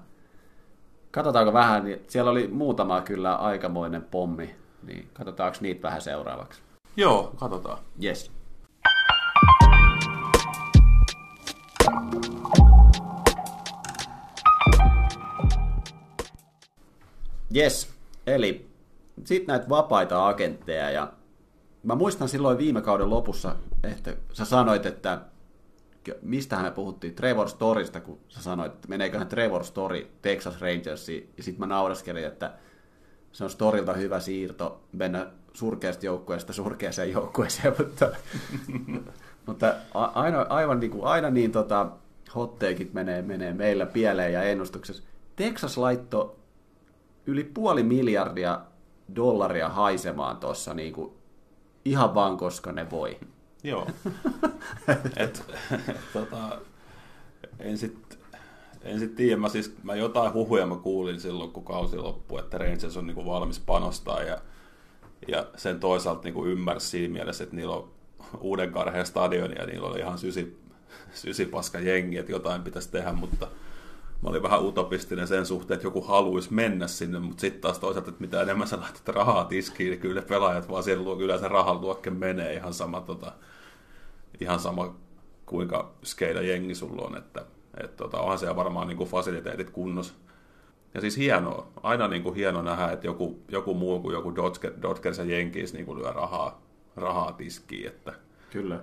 [1.10, 6.60] katsotaanko vähän, niin siellä oli muutama kyllä aikamoinen pommi, niin katsotaanko niitä vähän seuraavaksi.
[6.96, 7.78] Joo, katsotaan.
[8.04, 8.36] Yes.
[17.56, 17.88] Yes,
[18.26, 18.70] eli
[19.24, 21.12] sitten näitä vapaita agentteja ja
[21.82, 25.20] mä muistan silloin viime kauden lopussa, että sä sanoit, että
[26.22, 31.42] mistähän me puhuttiin, Trevor Storista, kun sä sanoit, että meneeköhän Trevor Story Texas Rangersiin, ja
[31.42, 32.52] sitten mä nauraskelin, että
[33.32, 38.10] se on Storilta hyvä siirto mennä surkeasta joukkueesta surkeaseen joukkueeseen, mutta,
[39.46, 41.90] mutta aina, aivan niin kuin, aina niin tota,
[42.34, 45.02] hotteekit menee, menee meillä pieleen ja ennustuksessa.
[45.36, 46.36] Texas laitto
[47.26, 48.60] yli puoli miljardia
[49.16, 51.12] dollaria haisemaan tuossa niin kuin,
[51.84, 53.18] ihan vaan koska ne voi.
[53.64, 53.86] Joo.
[54.88, 55.06] et,
[55.88, 56.58] et, tota,
[57.58, 58.18] en sitten
[58.86, 62.58] en sit tiedä, mä, siis, mä jotain huhuja mä kuulin silloin, kun kausi loppui, että
[62.58, 64.38] Rangers on niinku valmis panostaa ja,
[65.28, 67.90] ja sen toisaalta niinku ymmärsi siinä mielessä, että niillä on
[68.40, 70.60] uuden karheen stadion ja niillä oli ihan sysi,
[71.14, 73.48] sysipaska jengi, että jotain pitäisi tehdä, mutta
[74.22, 78.10] mä olin vähän utopistinen sen suhteen, että joku haluaisi mennä sinne, mutta sitten taas toisaalta,
[78.10, 81.80] että mitä enemmän sä laitat rahaa tiskiin, niin kyllä pelaajat vaan siellä luo, kyllä rahan
[81.80, 83.32] luokke menee ihan sama, tota,
[84.40, 84.94] ihan sama
[85.46, 87.44] kuinka skeida jengi sulla on, että
[87.84, 90.14] et, tota, onhan siellä varmaan niin kuin fasiliteetit kunnossa.
[90.94, 94.34] Ja siis hienoa, aina niin kuin hieno nähdä, että joku, joku muu kuin joku
[94.82, 96.62] Dodgers ja Jenkins niin kuin lyö rahaa,
[96.96, 97.86] rahaa tiskiin.
[97.86, 98.12] Että...
[98.50, 98.80] Kyllä.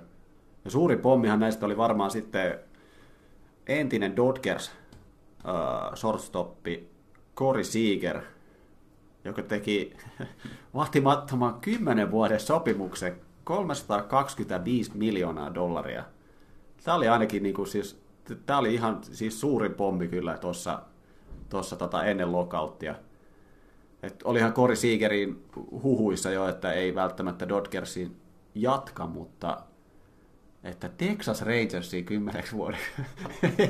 [0.65, 2.59] Ja suuri pommihan näistä oli varmaan sitten
[3.67, 4.71] entinen Dodgers
[5.45, 6.89] uh, shortstoppi
[7.35, 8.21] Corey Seager,
[9.25, 9.93] joka teki
[10.75, 16.03] vahtimattoman 10 vuoden sopimuksen 325 miljoonaa dollaria.
[16.83, 18.01] Tämä oli ainakin niin kuin siis,
[18.45, 20.79] tämä oli ihan siis suurin pommi kyllä tuossa
[21.53, 22.95] tuossa tota ennen lokauttia.
[24.03, 25.45] Et olihan Corey Seagerin
[25.83, 28.15] huhuissa jo, että ei välttämättä Dodgersiin
[28.55, 29.61] jatka, mutta
[30.63, 32.85] että Texas Rangersiin kymmeneksi vuodeksi
[33.61, 33.69] ei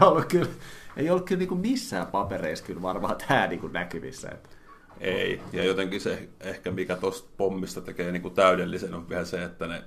[0.00, 0.48] ollut kyllä,
[0.96, 4.28] ei ollut kyllä niin kuin missään papereissa kyllä varmaan tämä niin kuin näkyvissä.
[4.28, 4.48] Että.
[5.00, 9.44] Ei, ja jotenkin se ehkä mikä tuosta pommista tekee niin kuin täydellisen on vielä se,
[9.44, 9.82] että ne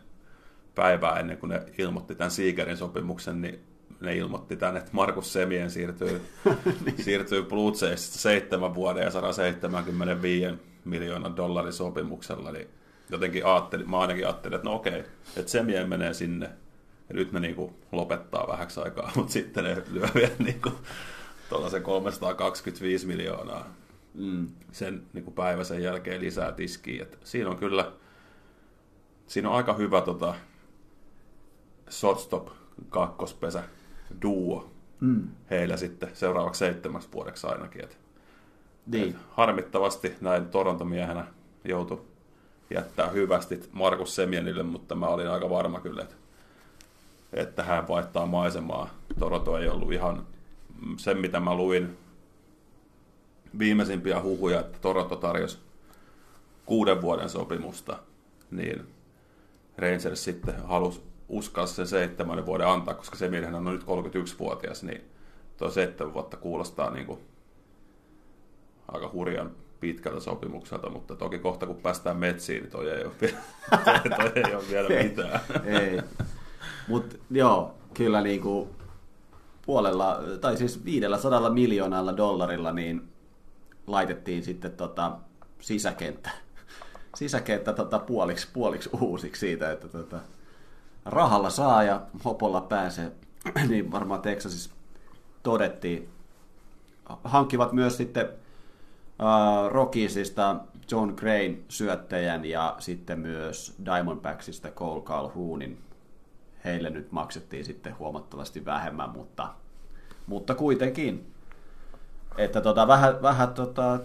[0.75, 3.59] päivää ennen kuin ne ilmoitti tämän Siigerin sopimuksen, niin
[4.01, 6.21] ne ilmoitti tänne, että Markus Semien siirtyy,
[6.85, 7.03] niin.
[7.03, 12.67] siirtyy Blue Jaysista seitsemän vuoden ja 175 miljoonan dollarin sopimuksella, niin
[13.09, 15.03] jotenkin ajattelin, mä ainakin ajattelin, että no okei,
[15.37, 16.49] että Semien menee sinne,
[17.09, 20.71] ja nyt ne niinku lopettaa vähäksi aikaa, mutta sitten ne lyö vielä niinku
[21.49, 23.73] tuollaisen 325 miljoonaa
[24.13, 24.47] mm.
[24.71, 27.03] sen niinku päivä sen jälkeen lisää tiskiä.
[27.03, 27.91] Et siinä on kyllä,
[29.27, 30.35] siinä on aika hyvä tota,
[31.89, 32.47] shortstop
[32.89, 33.63] kakkospesä
[34.21, 35.27] duo mm.
[35.49, 37.83] heillä sitten seuraavaksi seitsemäksi vuodeksi ainakin.
[37.83, 37.97] Et,
[38.85, 39.09] niin.
[39.09, 41.27] et harmittavasti näin Torontomiehenä
[41.63, 42.01] joutui
[42.69, 46.15] jättää hyvästi Markus Semienille, mutta mä olin aika varma kyllä, että,
[47.33, 48.89] että hän vaihtaa maisemaa.
[49.19, 50.27] Toronto ei ollut ihan
[50.97, 51.97] sen, mitä mä luin
[53.59, 55.57] viimeisimpiä huhuja, että Toronto tarjosi
[56.65, 57.99] kuuden vuoden sopimusta,
[58.51, 58.87] niin
[59.77, 65.01] Rangers sitten halusi uskalla sen seitsemän vuoden antaa, koska se miehenä on nyt 31-vuotias, niin
[65.57, 67.19] tuo seitsemän vuotta kuulostaa niin kuin
[68.87, 69.51] aika hurjan
[69.83, 73.13] pitkältä sopimukselta, mutta toki kohta kun päästään metsiin, niin toi ei ole,
[74.17, 75.39] toi ei ole vielä mitään.
[75.65, 76.01] ei.
[76.87, 78.69] Mutta joo, kyllä niinku
[79.65, 83.07] puolella, tai siis 500 miljoonalla dollarilla niin
[83.87, 85.17] laitettiin sitten tota
[85.59, 86.29] sisäkenttä,
[87.15, 90.19] sisäkenttä tota puoliksi, puoliksi uusiksi siitä, että tota,
[91.05, 93.11] rahalla saa ja hopolla pääsee,
[93.69, 94.69] niin varmaan Texasissa
[95.43, 96.09] todettiin.
[97.23, 98.42] Hankkivat myös sitten
[99.19, 100.55] uh, Rockiesista
[100.91, 105.77] John Crane syöttäjän ja sitten myös Diamondbacksista Cole Calhoonin.
[106.65, 109.53] Heille nyt maksettiin sitten huomattavasti vähemmän, mutta,
[110.27, 111.33] mutta kuitenkin.
[112.37, 113.99] Että tota, vähän, vähän tota,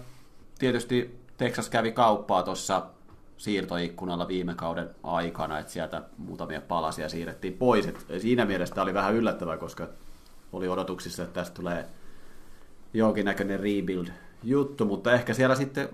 [0.59, 2.85] tietysti Texas kävi kauppaa tuossa
[3.37, 7.87] siirtoikkunalla viime kauden aikana, että sieltä muutamia palasia siirrettiin pois.
[7.87, 9.87] Et siinä mielessä oli vähän yllättävää, koska
[10.53, 11.85] oli odotuksissa, että tästä tulee
[12.93, 13.59] jonkinnäköinen
[14.43, 15.89] rebuild-juttu, mutta ehkä siellä sitten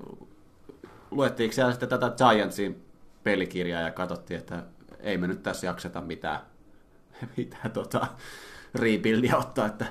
[1.11, 2.85] luettiinko siellä sitten tätä Giantsin
[3.23, 4.63] pelikirjaa ja katsottiin, että
[4.99, 6.39] ei me nyt tässä jakseta mitään,
[7.37, 8.07] mitään tota,
[8.75, 9.85] rebuildia ottaa, että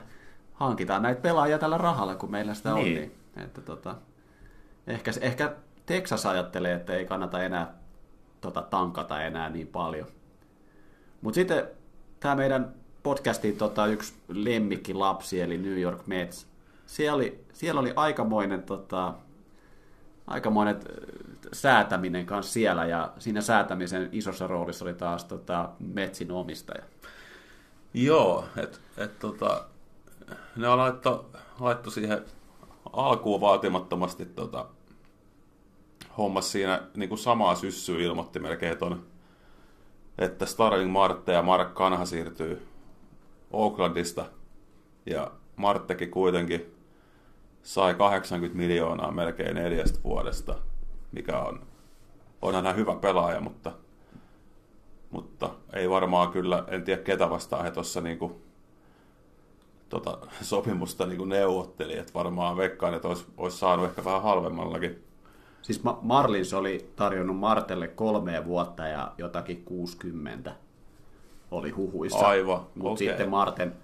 [0.55, 2.79] hankitaan näitä pelaajia tällä rahalla, kun meillä sitä niin.
[2.79, 2.95] on.
[2.95, 3.13] Niin,
[3.45, 3.97] että tota,
[4.87, 7.75] ehkä, ehkä Texas ajattelee, että ei kannata enää
[8.41, 10.07] tota, tankata enää niin paljon.
[11.21, 11.69] Mutta sitten
[12.21, 16.47] tämä meidän podcastin tota, yksi lemmikki lapsi, eli New York Mets.
[16.87, 19.15] Siellä oli, siellä oli aikamoinen, tota,
[20.27, 20.81] aikamoinen
[21.53, 26.85] säätäminen kanssa siellä, ja siinä säätämisen isossa roolissa oli taas tota, Metsin omistaja.
[27.95, 29.65] Joo, että et, tota,
[30.57, 32.25] ne laitto, laitto siihen
[32.93, 34.67] alkuun vaatimattomasti tota,
[36.19, 39.07] hommas siinä niin kuin samaa syssyä ilmoitti melkein ton,
[40.19, 42.67] että Starling Marte ja Mark Kanha siirtyy
[43.51, 44.27] Oaklandista
[45.07, 46.74] ja Marttekin kuitenkin
[47.65, 50.55] sai 80 miljoonaa melkein neljästä vuodesta,
[51.13, 51.61] mikä on,
[52.43, 53.73] onhan hän hyvä pelaaja, mutta,
[55.11, 58.41] mutta ei varmaan kyllä, en tiedä ketä vastaan he tuossa niinku,
[59.89, 65.05] tota, sopimusta niinku neuvotteli, että varmaan veikkaan, että olisi, olisi saanut ehkä vähän halvemmallakin
[65.65, 70.55] Siis Marlins oli tarjonnut Martelle kolme vuotta ja jotakin 60
[71.51, 72.27] oli huhuissa.
[72.27, 73.07] Aivan, Mutta okay.
[73.07, 73.77] sitten Marten,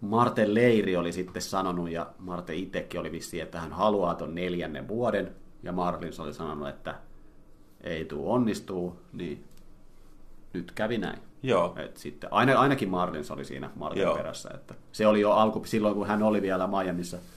[0.00, 4.88] Marten Leiri oli sitten sanonut, ja Marte itsekin oli vissi, että hän haluaa ton neljännen
[4.88, 6.94] vuoden, ja Marlins oli sanonut, että
[7.80, 9.44] ei tuu onnistuu, niin
[10.52, 11.18] nyt kävi näin.
[11.42, 11.74] Joo.
[11.76, 14.16] Et sitten, aina, ainakin Marlins oli siinä Martin Joo.
[14.16, 14.50] perässä.
[14.54, 17.18] Että se oli jo alku, silloin, kun hän oli vielä Miamiissa–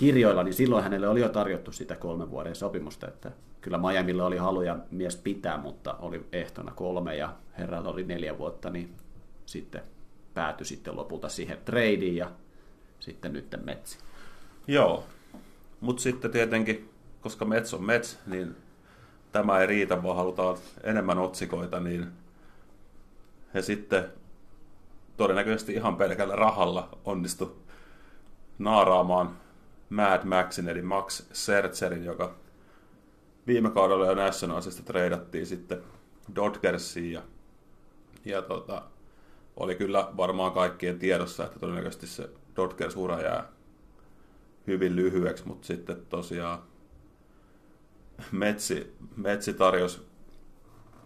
[0.00, 4.36] kirjoilla, niin silloin hänelle oli jo tarjottu sitä kolmen vuoden sopimusta, että kyllä Miamilla oli
[4.36, 8.94] haluja mies pitää, mutta oli ehtona kolme ja herralla oli neljä vuotta, niin
[9.46, 9.82] sitten
[10.40, 12.30] päätyi sitten lopulta siihen tradeen ja
[13.00, 13.98] sitten nyt Metsi.
[14.66, 15.04] Joo,
[15.80, 18.56] mutta sitten tietenkin, koska Mets on Mets, niin
[19.32, 22.06] tämä ei riitä, vaan halutaan enemmän otsikoita, niin
[23.54, 24.04] he sitten
[25.16, 27.62] todennäköisesti ihan pelkällä rahalla onnistu
[28.58, 29.36] naaraamaan
[29.90, 32.34] Mad Maxin, eli Max Sertzerin, joka
[33.46, 35.82] viime kaudella jo Nationalsista treidattiin sitten
[36.34, 37.22] Dodgersiin ja,
[38.24, 38.82] ja tota,
[39.56, 43.48] oli kyllä varmaan kaikkien tiedossa, että todennäköisesti se Dodgers-ura jää
[44.66, 46.62] hyvin lyhyeksi, mutta sitten tosiaan
[48.32, 50.00] Metsi, Metsi tarjosi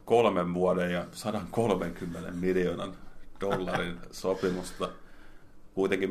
[0.05, 2.97] kolmen vuoden ja 130 miljoonan
[3.41, 4.89] dollarin sopimusta.
[5.75, 6.11] Kuitenkin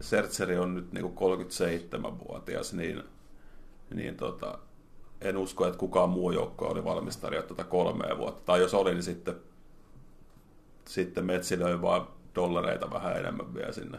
[0.00, 3.02] Sertseri on nyt niin 37-vuotias, niin,
[3.94, 4.58] niin tota,
[5.20, 8.42] en usko, että kukaan muu joukko oli valmis tarjota tätä kolmea vuotta.
[8.44, 9.34] Tai jos oli, niin sitten,
[10.84, 13.98] sitten Metsi löi vaan dollareita vähän enemmän vielä sinne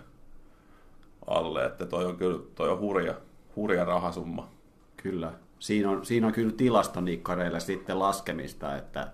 [1.27, 1.65] alle.
[1.65, 3.13] Että toi on kyllä toi on hurja,
[3.55, 4.49] hurja rahasumma.
[4.97, 5.31] Kyllä.
[5.59, 9.07] Siinä on, siinä on kyllä tilastonikkareilla sitten laskemista, että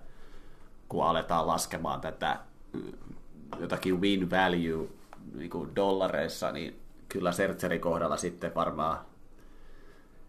[0.88, 2.38] kun aletaan laskemaan tätä
[3.60, 4.88] jotakin win value
[5.34, 8.98] niin kuin dollareissa, niin kyllä Sertserin kohdalla sitten varmaan,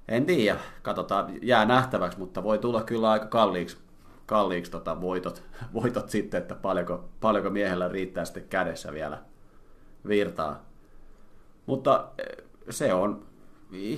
[0.08, 3.78] en tiedä, katsotaan, jää nähtäväksi, mutta voi tulla kyllä aika kalliiksi,
[4.26, 5.44] kalliiksi tota voitot,
[5.74, 9.18] voitot sitten, että paljonko, paljonko miehellä riittää sitten kädessä vielä
[10.08, 10.66] virtaa.
[11.66, 13.26] Mutta eh, se on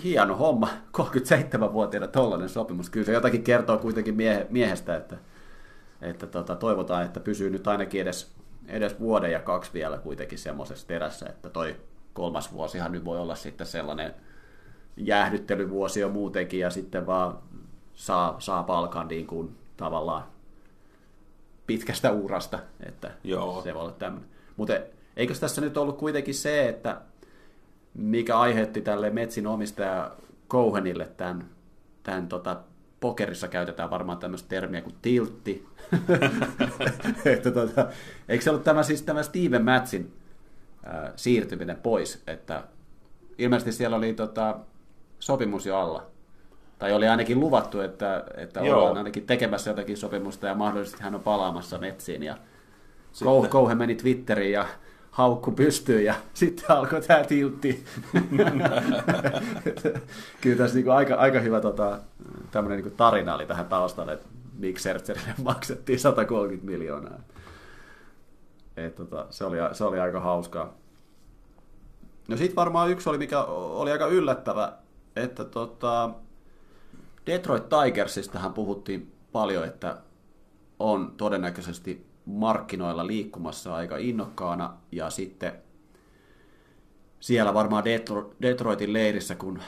[0.04, 2.90] hieno homma, 37-vuotiaana tollainen sopimus.
[2.90, 5.18] Kyllä se jotakin kertoo kuitenkin miehe, miehestä, että,
[6.02, 8.36] että tota, toivotaan, että pysyy nyt ainakin edes
[8.68, 11.76] edes vuoden ja kaksi vielä kuitenkin semmoisessa terässä, että toi
[12.14, 14.14] kolmas vuosihan nyt voi olla sitten sellainen
[14.98, 17.38] jäähdyttelyvuosi jo muutenkin ja sitten vaan
[17.94, 20.24] saa, saa palkan niin kuin tavallaan
[21.68, 23.62] pitkästä urasta, että Joo.
[23.62, 24.30] se voi olla tämmöinen.
[24.58, 24.74] Mutta
[25.18, 27.02] eikö tässä nyt ollut kuitenkin se, että
[27.94, 30.12] mikä aiheutti tälle Metsin omistaja
[30.50, 31.56] Cohenille tämän
[32.06, 32.58] tämän tota,
[33.00, 35.68] pokerissa käytetään varmaan tämmöistä termiä kuin tiltti.
[37.36, 37.88] että tota,
[38.30, 40.14] eikö se ollut tämä, siis tämä Steven Matsin
[40.88, 42.64] äh, siirtyminen pois, että
[43.38, 44.60] ilmeisesti siellä oli tota,
[45.20, 46.08] sopimus jo alla.
[46.80, 51.22] Tai oli ainakin luvattu, että, että ollaan ainakin tekemässä jotakin sopimusta ja mahdollisesti hän on
[51.22, 52.24] palaamassa metsiin.
[52.24, 52.38] Ja
[53.12, 53.50] Sitten.
[53.50, 54.66] Kouhe meni Twitteriin ja
[55.12, 57.86] haukku pystyyn ja sitten alkoi tämä tiltti.
[60.42, 62.00] Kyllä tässä niinku aika, aika hyvä tota,
[62.52, 67.20] tämmöinen niinku tarina oli tähän taustalle, että miksi Sertserille maksettiin 130 miljoonaa.
[68.78, 70.74] Et, tota, se, oli, se oli aika hauskaa.
[72.28, 74.74] No sitten varmaan yksi oli, mikä oli aika yllättävä,
[75.16, 76.10] että tota,
[77.26, 79.98] Detroit Tigersistahan puhuttiin paljon, että
[80.80, 85.54] on todennäköisesti markkinoilla liikkumassa aika innokkaana ja sitten
[87.20, 87.84] siellä varmaan
[88.42, 89.60] Detroitin leirissä, kun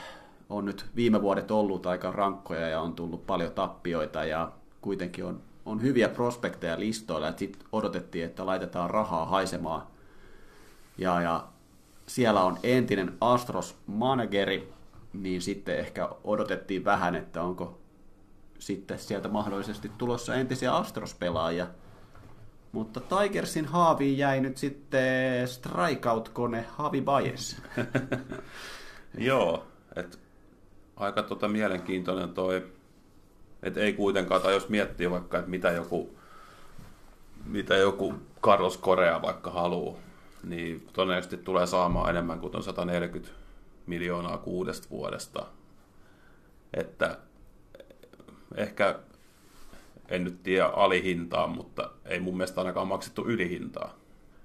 [0.48, 5.42] on nyt viime vuodet ollut aika rankkoja ja on tullut paljon tappioita ja kuitenkin on,
[5.66, 9.86] on hyviä prospekteja listoilla, sitten odotettiin, että laitetaan rahaa haisemaan.
[10.98, 11.48] Ja, ja
[12.06, 14.72] siellä on entinen Astros manageri,
[15.12, 17.78] niin sitten ehkä odotettiin vähän, että onko
[18.58, 21.66] sitten sieltä mahdollisesti tulossa entisiä Astros-pelaajia.
[22.72, 27.56] Mutta Tigersin haaviin jäi nyt sitten strikeout-kone Havi Baez.
[29.18, 30.18] Joo, että
[30.96, 32.66] aika tota mielenkiintoinen toi,
[33.62, 36.18] että ei kuitenkaan, tai jos miettii vaikka, että mitä joku,
[37.44, 39.96] mitä joku Carlos Korea vaikka haluaa,
[40.44, 43.30] niin todennäköisesti tulee saamaan enemmän kuin 140
[43.88, 45.46] miljoonaa kuudesta vuodesta.
[46.74, 47.18] Että
[48.56, 48.98] ehkä
[50.08, 53.94] en nyt tiedä alihintaa, mutta ei mun mielestä ainakaan maksettu ylihintaa.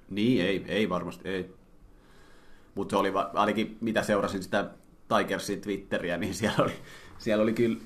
[0.09, 1.55] Niin, ei, ei varmasti, ei.
[2.75, 4.69] Mutta se oli ainakin, mitä seurasin sitä
[5.17, 6.73] Tigersin Twitteriä, niin siellä oli,
[7.17, 7.77] siellä oli kyllä,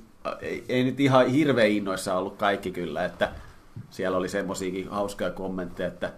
[0.42, 3.32] ei, ei nyt ihan hirveän innoissa ollut kaikki kyllä, että
[3.90, 6.14] siellä oli semmoisiakin hauskoja kommentteja, että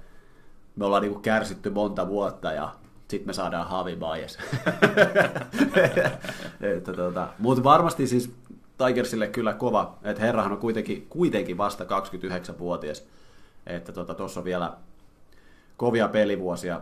[0.76, 2.76] me ollaan niinku kärsitty monta vuotta ja
[3.10, 4.38] sitten me saadaan Havi Baez.
[6.96, 8.34] tota, mutta varmasti siis
[8.88, 13.08] Tigersille kyllä kova, että herrahan on kuitenkin, kuitenkin vasta 29-vuotias,
[13.68, 14.74] että tuossa tota, on vielä
[15.78, 16.82] kovia pelivuosia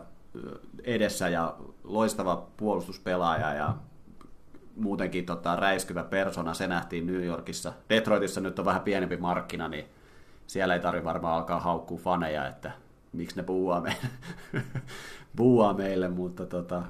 [0.83, 3.75] edessä ja loistava puolustuspelaaja ja
[4.75, 7.73] muutenkin tota, räiskyvä persona, se nähtiin New Yorkissa.
[7.89, 9.85] Detroitissa nyt on vähän pienempi markkina, niin
[10.47, 12.71] siellä ei tarvitse varmaan alkaa haukkua faneja, että
[13.13, 13.43] miksi ne
[13.81, 14.09] meille,
[15.37, 16.83] puhua meille mutta tota,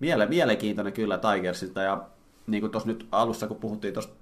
[0.00, 2.06] miele, mielenkiintoinen kyllä Tigersista ja
[2.46, 4.14] niin kuin tuossa nyt alussa, kun puhuttiin tuosta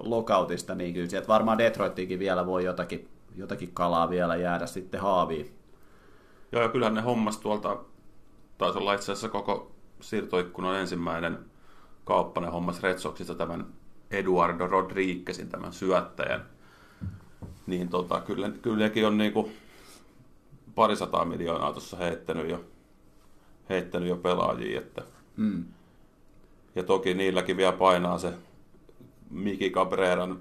[0.00, 5.54] lokautista, niin kyllä sieltä varmaan Detroittiinkin vielä voi jotakin, jotakin kalaa vielä jäädä sitten haaviin.
[6.52, 7.76] Joo, ja kyllähän ne hommas tuolta,
[8.58, 11.38] taisi olla itse asiassa koko siirtoikkunan ensimmäinen
[12.04, 13.66] kauppanen hommas Red Soxista tämän
[14.10, 16.44] Eduardo Rodriguezin, tämän syöttäjän.
[17.66, 19.50] Niin tota, kyllä, kyllä nekin on niinku
[20.74, 22.64] parisataa miljoonaa tuossa heittänyt jo,
[23.68, 25.02] heittänyt jo pelaajia, että
[25.36, 25.64] mm.
[26.74, 28.32] Ja toki niilläkin vielä painaa se
[29.30, 30.38] Miki Cabreran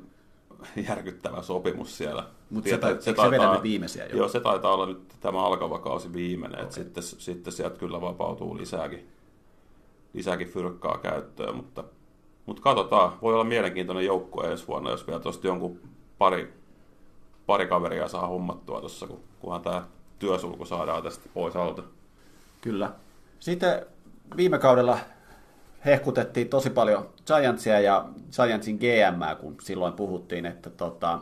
[0.89, 2.23] järkyttävä sopimus siellä.
[2.49, 4.17] Mutta se, ta- se, taitaa, se viimeisiä jo?
[4.17, 6.63] Joo, se taitaa olla nyt tämä alkava kausi viimeinen, okay.
[6.63, 9.07] että sitten, sitten sieltä kyllä vapautuu lisääkin,
[10.13, 11.83] lisääkin fyrkkaa käyttöön, mutta,
[12.45, 15.79] mutta katsotaan, voi olla mielenkiintoinen joukkue ensi vuonna, jos vielä tuosta jonkun
[16.17, 16.53] pari,
[17.45, 19.87] pari kaveria saa hommattua tuossa, kun, kunhan tämä
[20.19, 21.83] työsulku saadaan tästä pois alta.
[22.61, 22.91] Kyllä.
[23.43, 23.85] Sitten
[24.37, 24.99] viime kaudella
[25.85, 31.19] hehkutettiin tosi paljon Giantsia ja Giantsin GM, kun silloin puhuttiin, että tota,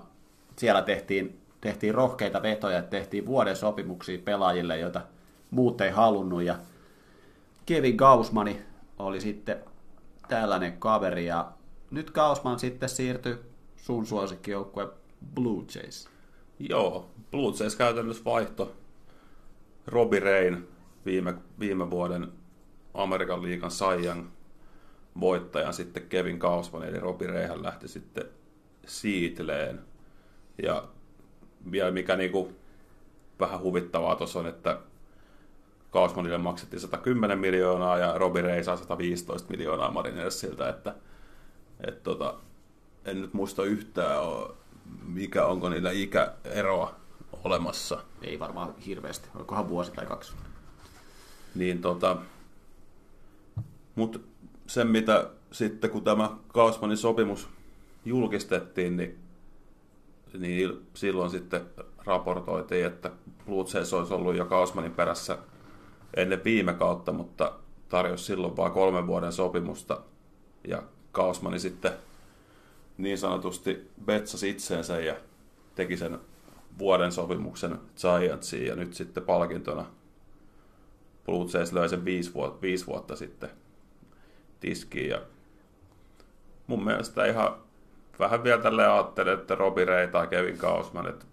[0.57, 5.01] siellä tehtiin, tehtiin rohkeita vetoja, tehtiin vuoden sopimuksia pelaajille, joita
[5.51, 6.43] muut ei halunnut.
[6.43, 6.55] Ja
[7.65, 8.61] Kevin Gaussmani
[8.99, 9.63] oli sitten
[10.27, 11.51] tällainen kaveri, ja
[11.91, 13.39] nyt Gaussman sitten siirtyi
[13.75, 14.87] sun suosikkijoukkue
[15.33, 16.09] Blue Jays.
[16.59, 18.75] Joo, Blue Jays käytännössä vaihto
[19.87, 20.70] Robbie Rain
[21.05, 22.31] viime, viime vuoden
[22.93, 24.31] Amerikan liigan Saiyan
[25.19, 28.25] voittajan sitten Kevin Kausman, eli Robi Reihän lähti sitten
[28.85, 29.79] Siitleen.
[30.63, 30.87] Ja
[31.71, 32.51] vielä mikä niinku
[33.39, 34.79] vähän huvittavaa tuossa on, että
[35.91, 40.95] Kausmanille maksettiin 110 miljoonaa ja Robi Rei saa 115 miljoonaa Marinersilta, että
[41.87, 42.33] et tota,
[43.05, 44.17] en nyt muista yhtään,
[45.05, 46.95] mikä onko niillä ikäeroa
[47.43, 48.03] olemassa.
[48.21, 50.33] Ei varmaan hirveästi, olikohan vuosi tai kaksi.
[51.55, 52.17] Niin tota,
[53.95, 54.19] mutta
[54.67, 57.49] sen, mitä sitten kun tämä Kausmanin sopimus
[58.05, 59.19] julkistettiin, niin,
[60.39, 61.61] niin silloin sitten
[62.05, 63.11] raportoitiin, että
[63.45, 65.37] Blue Jays olisi ollut jo Kausmanin perässä
[66.17, 67.53] ennen viime kautta, mutta
[67.89, 70.01] tarjosi silloin vain kolmen vuoden sopimusta.
[70.67, 71.91] Ja Kausmani sitten
[72.97, 75.15] niin sanotusti betsasi itseensä ja
[75.75, 76.19] teki sen
[76.79, 79.85] vuoden sopimuksen Giantsiin ja nyt sitten palkintona
[81.31, 83.49] Blue Jays löi sen viisi vuotta, viisi vuotta sitten
[84.59, 85.21] tiskiin ja
[86.67, 87.55] mun mielestä ihan
[88.19, 91.25] vähän vielä tälle ajattelin, että Robbie Ray tai Kevin Kausman, että,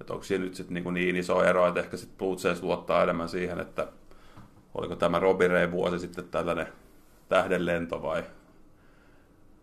[0.00, 3.02] että onko siinä nyt sitten niin, niin iso ero, että ehkä sitten Blue Jays luottaa
[3.02, 3.86] enemmän siihen, että
[4.74, 6.66] oliko tämä Robbie Ray vuosi sitten tällainen
[7.28, 8.24] tähdenlento vai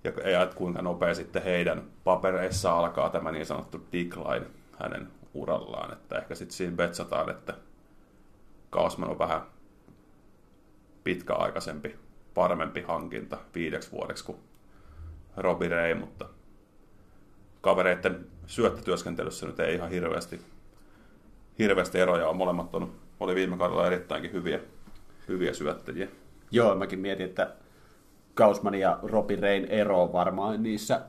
[0.03, 4.45] ja, ja että kuinka nopea sitten heidän papereissa alkaa tämä niin sanottu decline
[4.79, 7.53] hänen urallaan, että ehkä sitten siinä betsataan, että
[8.69, 9.41] Kausman on vähän
[11.03, 11.95] pitkäaikaisempi,
[12.33, 14.37] parempi hankinta viideksi vuodeksi kuin
[15.37, 16.25] Robbie Ray, mutta
[17.61, 20.41] kavereiden syöttötyöskentelyssä nyt ei ihan hirveästi,
[21.59, 22.37] hirveästi eroja on.
[22.37, 24.59] Molemmat on, oli viime kaudella erittäinkin hyviä,
[25.27, 26.07] hyviä syöttäjiä.
[26.51, 27.53] Joo, mäkin mietin, että
[28.33, 31.01] Kausman ja Robbie Rain ero on varmaan niissä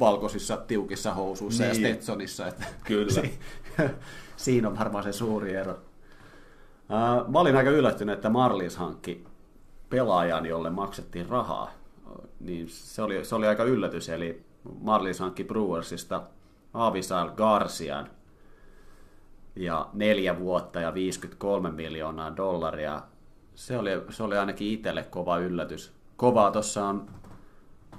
[0.00, 1.68] valkoisissa tiukissa housuissa niin.
[1.68, 2.46] ja Stetsonissa.
[2.46, 3.22] Että Kyllä.
[4.36, 5.80] siinä on varmaan se suuri ero.
[6.90, 9.24] Uh, mä olin aika yllättynyt, että Marlins hankki
[9.90, 11.70] pelaajan, jolle maksettiin rahaa
[12.40, 14.08] niin se oli, se oli aika yllätys.
[14.08, 14.44] Eli
[14.80, 16.22] Marlins hankki Brewersista
[16.74, 18.10] Avisal Garcian
[19.56, 23.02] ja neljä vuotta ja 53 miljoonaa dollaria.
[23.54, 25.92] Se oli, se oli ainakin itselle kova yllätys.
[26.16, 27.06] Kovaa tuossa on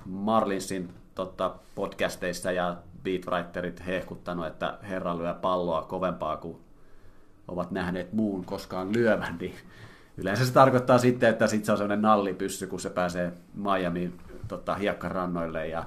[0.05, 6.57] Marlinsin totta, podcasteissa ja beatwriterit hehkuttanut, että herra lyö palloa kovempaa kuin
[7.47, 9.55] ovat nähneet muun koskaan lyövän, niin
[10.17, 14.17] yleensä se tarkoittaa sitten, että sit se on sellainen nallipyssy, kun se pääsee Miamiin
[14.47, 15.83] tota, hiekkarannoille ja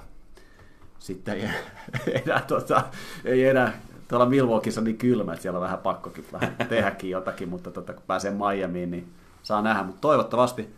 [0.99, 1.49] sitten ei
[2.25, 2.83] enää, tota,
[3.25, 3.73] ei enää
[4.07, 8.03] tuolla Milwaukeeissa niin kylmä, että siellä on vähän pakkokin vähän tehdäkin jotakin, mutta tota, kun
[8.07, 9.83] pääsee Miamiin, niin saa nähdä.
[9.83, 10.75] Mutta toivottavasti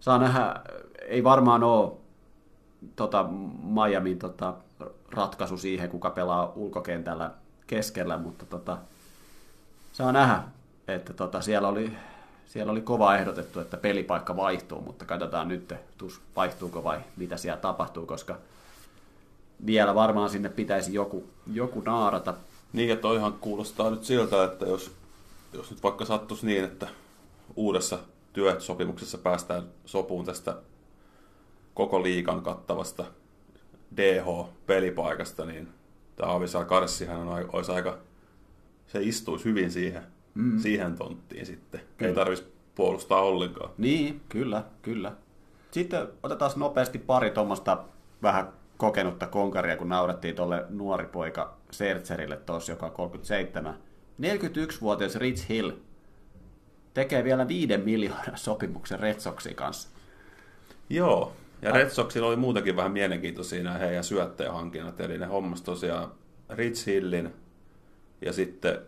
[0.00, 0.54] saa nähdä,
[1.08, 1.92] ei varmaan ole
[2.96, 3.28] tota,
[3.62, 4.54] Miamin tota,
[5.12, 7.30] ratkaisu siihen, kuka pelaa ulkokentällä
[7.66, 8.78] keskellä, mutta tota,
[9.98, 10.42] saa nähdä,
[10.88, 11.92] että tota, siellä oli
[12.46, 17.60] siellä oli kova ehdotettu, että pelipaikka vaihtuu, mutta katsotaan nyt, tus vaihtuuko vai mitä siellä
[17.60, 18.38] tapahtuu, koska
[19.66, 22.34] vielä varmaan sinne pitäisi joku, joku naarata.
[22.72, 24.90] Niin, että toihan kuulostaa nyt siltä, että jos,
[25.52, 26.88] jos nyt vaikka sattuisi niin, että
[27.56, 27.98] uudessa
[28.32, 30.56] työsopimuksessa päästään sopuun tästä
[31.74, 33.04] koko liikan kattavasta
[33.96, 35.68] DH-pelipaikasta, niin
[36.16, 37.98] tämä Avisal Karssihan on, olisi aika,
[38.88, 40.02] se istuisi hyvin siihen
[40.34, 40.58] mm.
[40.58, 41.80] siihen tonttiin sitten.
[41.96, 42.08] Kyllä.
[42.08, 43.70] Ei tarvitsisi puolustaa ollenkaan.
[43.78, 45.12] Niin, kyllä, kyllä.
[45.70, 47.84] Sitten otetaan nopeasti pari tuommoista
[48.22, 53.74] vähän kokenutta konkaria, kun naurettiin tuolle nuori poika Sertserille tuossa, joka on 37.
[54.22, 55.70] 41-vuotias Rich Hill
[56.94, 59.88] tekee vielä viiden miljoonan sopimuksen Red Soxin kanssa.
[60.90, 61.32] Joo,
[61.62, 66.12] ja Red Soxilla oli muutakin vähän mielenkiintoisia nämä heidän syöttäjähankinnat, eli ne hommas tosiaan
[66.50, 67.34] Rich Hillin
[68.30, 68.78] sitten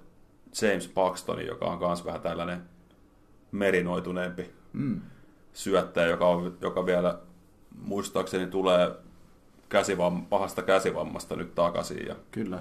[0.63, 2.63] James Paxton, joka on myös vähän tällainen
[3.53, 5.01] merinoituneempi mm.
[5.53, 7.19] syöttäjä, joka, on, joka vielä
[7.83, 8.91] muistaakseni tulee
[9.69, 12.07] käsivam, pahasta käsivammasta nyt takaisin.
[12.07, 12.59] Ja, Kyllä.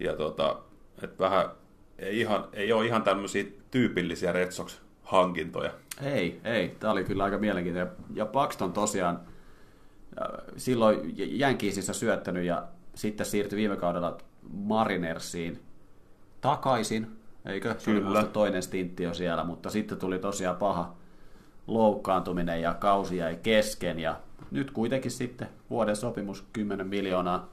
[0.00, 0.58] Ja tota,
[1.02, 1.50] et vähän,
[1.98, 5.70] ei, ihan, ei ole ihan tämmöisiä tyypillisiä Red Sox-hankintoja.
[6.02, 6.76] Ei, ei.
[6.80, 7.92] Tämä oli kyllä aika mielenkiintoinen.
[8.14, 9.20] Ja Paxton tosiaan
[10.56, 14.18] silloin Jänkiisissä syöttänyt ja sitten siirtyi viime kaudella
[14.52, 15.65] Marinersiin
[16.46, 17.74] takaisin, eikö?
[17.78, 18.18] Se Kyllä.
[18.18, 20.94] oli toinen stintti jo siellä, mutta sitten tuli tosiaan paha
[21.66, 24.20] loukkaantuminen ja kausi jäi kesken ja
[24.50, 27.48] nyt kuitenkin sitten vuoden sopimus 10 miljoonaa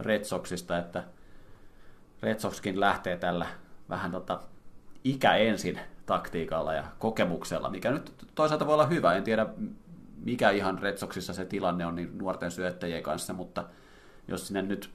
[0.00, 1.04] Red Soxista, että
[2.22, 3.46] Red Soxkin lähtee tällä
[3.88, 4.40] vähän tota
[5.04, 9.14] ikä ensin taktiikalla ja kokemuksella, mikä nyt toisaalta voi olla hyvä.
[9.14, 9.46] En tiedä,
[10.24, 13.64] mikä ihan Red Soxissa se tilanne on niin nuorten syöttäjien kanssa, mutta
[14.28, 14.90] jos sinne nyt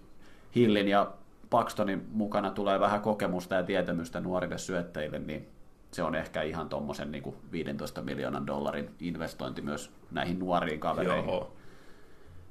[0.56, 1.12] Hillin ja
[1.50, 5.48] Paxtonin mukana tulee vähän kokemusta ja tietämystä nuorille syöttäjille, niin
[5.92, 11.30] se on ehkä ihan tuommoisen niin 15 miljoonan dollarin investointi myös näihin nuoriin kavereihin.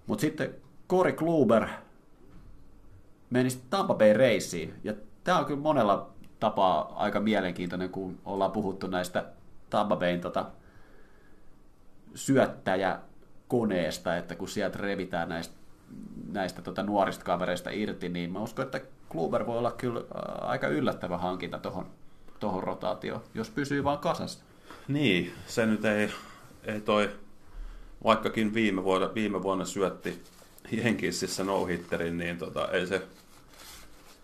[0.07, 0.55] Mutta sitten
[0.88, 1.66] Corey Kluber
[3.30, 4.94] meni Tampa Bay Raceen, ja
[5.24, 9.24] tämä on kyllä monella tapaa aika mielenkiintoinen, kun ollaan puhuttu näistä
[9.70, 10.47] Tampa Bayn tota,
[12.14, 15.55] syöttäjäkoneesta, että kun sieltä revitään näistä
[16.32, 20.01] näistä tota, nuorista kavereista irti, niin mä uskon, että Kluber voi olla kyllä
[20.41, 21.87] aika yllättävä hankinta tuohon
[22.41, 24.45] tohon rotaatioon, jos pysyy vaan kasassa.
[24.89, 26.11] Niin, se nyt ei,
[26.64, 27.11] ei toi,
[28.05, 30.22] vaikkakin viime vuonna, viime vuonna syötti
[30.72, 31.66] Jenkississä no
[32.11, 33.03] niin tota, ei se,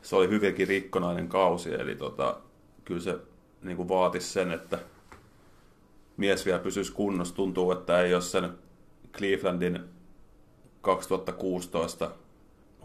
[0.02, 2.36] se oli hyvinkin rikkonainen kausi, eli tota,
[2.84, 3.18] kyllä se
[3.62, 4.78] niin kuin vaatisi sen, että
[6.16, 7.34] mies vielä pysyisi kunnossa.
[7.34, 8.50] Tuntuu, että ei ole sen
[9.12, 9.84] Clevelandin
[10.82, 12.10] 2016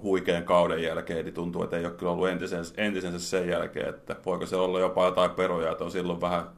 [0.03, 4.15] huikean kauden jälkeen, niin tuntuu, että ei ole kyllä ollut entisensä, entisensä sen jälkeen, että
[4.25, 6.49] voiko se olla jopa jotain peroja, että on silloin vähän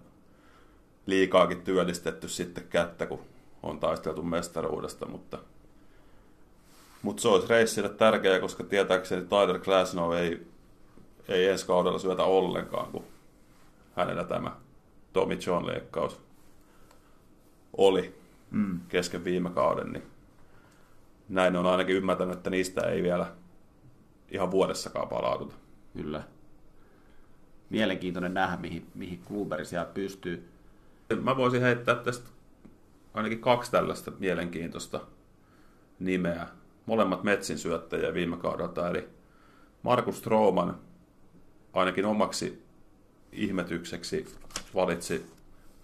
[1.06, 3.20] liikaakin työllistetty sitten kättä, kun
[3.64, 5.38] on taisteltu mestaruudesta, mutta,
[7.02, 10.48] mutta se olisi reissille tärkeää, koska tietääkseni Tyler Glasnow ei,
[11.28, 13.04] ei ensi kaudella syötä ollenkaan, kun
[13.96, 14.56] hänellä tämä
[15.14, 16.20] Tommy John leikkaus
[17.78, 18.16] oli
[18.52, 18.80] mm.
[18.90, 20.04] kesken viime kauden, niin
[21.30, 23.36] näin on ainakin ymmärtänyt, että niistä ei vielä
[24.32, 25.56] ihan vuodessakaan palaututa.
[25.94, 26.24] Kyllä.
[27.70, 30.50] Mielenkiintoinen nähdä, mihin, mihin Kluberi siellä pystyy.
[31.22, 32.30] Mä voisin heittää tästä
[33.14, 35.02] ainakin kaksi tällaista mielenkiintoista
[36.00, 36.48] nimeä.
[36.86, 39.10] Molemmat Metsin syöttäjiä viime kaudelta, eli
[39.84, 40.80] Markus Stroman
[41.74, 42.64] ainakin omaksi
[43.32, 44.36] ihmetykseksi
[44.76, 45.26] valitsi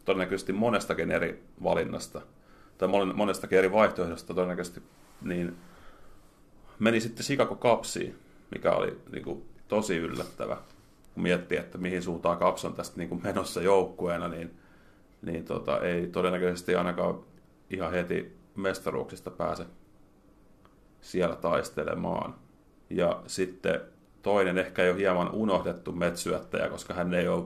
[0.05, 2.21] todennäköisesti monestakin eri valinnasta,
[2.77, 4.81] tai monestakin eri vaihtoehdosta todennäköisesti,
[5.21, 5.57] niin
[6.79, 8.15] meni sitten Chicago Cupsiin,
[8.51, 10.57] mikä oli niin kuin, tosi yllättävä.
[11.13, 14.57] Kun miettii, että mihin suuntaan Caps on tästä niin kuin menossa joukkueena, niin,
[15.21, 17.19] niin tota, ei todennäköisesti ainakaan
[17.69, 19.65] ihan heti mestaruuksista pääse
[21.01, 22.35] siellä taistelemaan.
[22.89, 23.81] Ja sitten
[24.21, 27.45] toinen ehkä jo hieman unohdettu metsyöttäjä, koska hän ei ole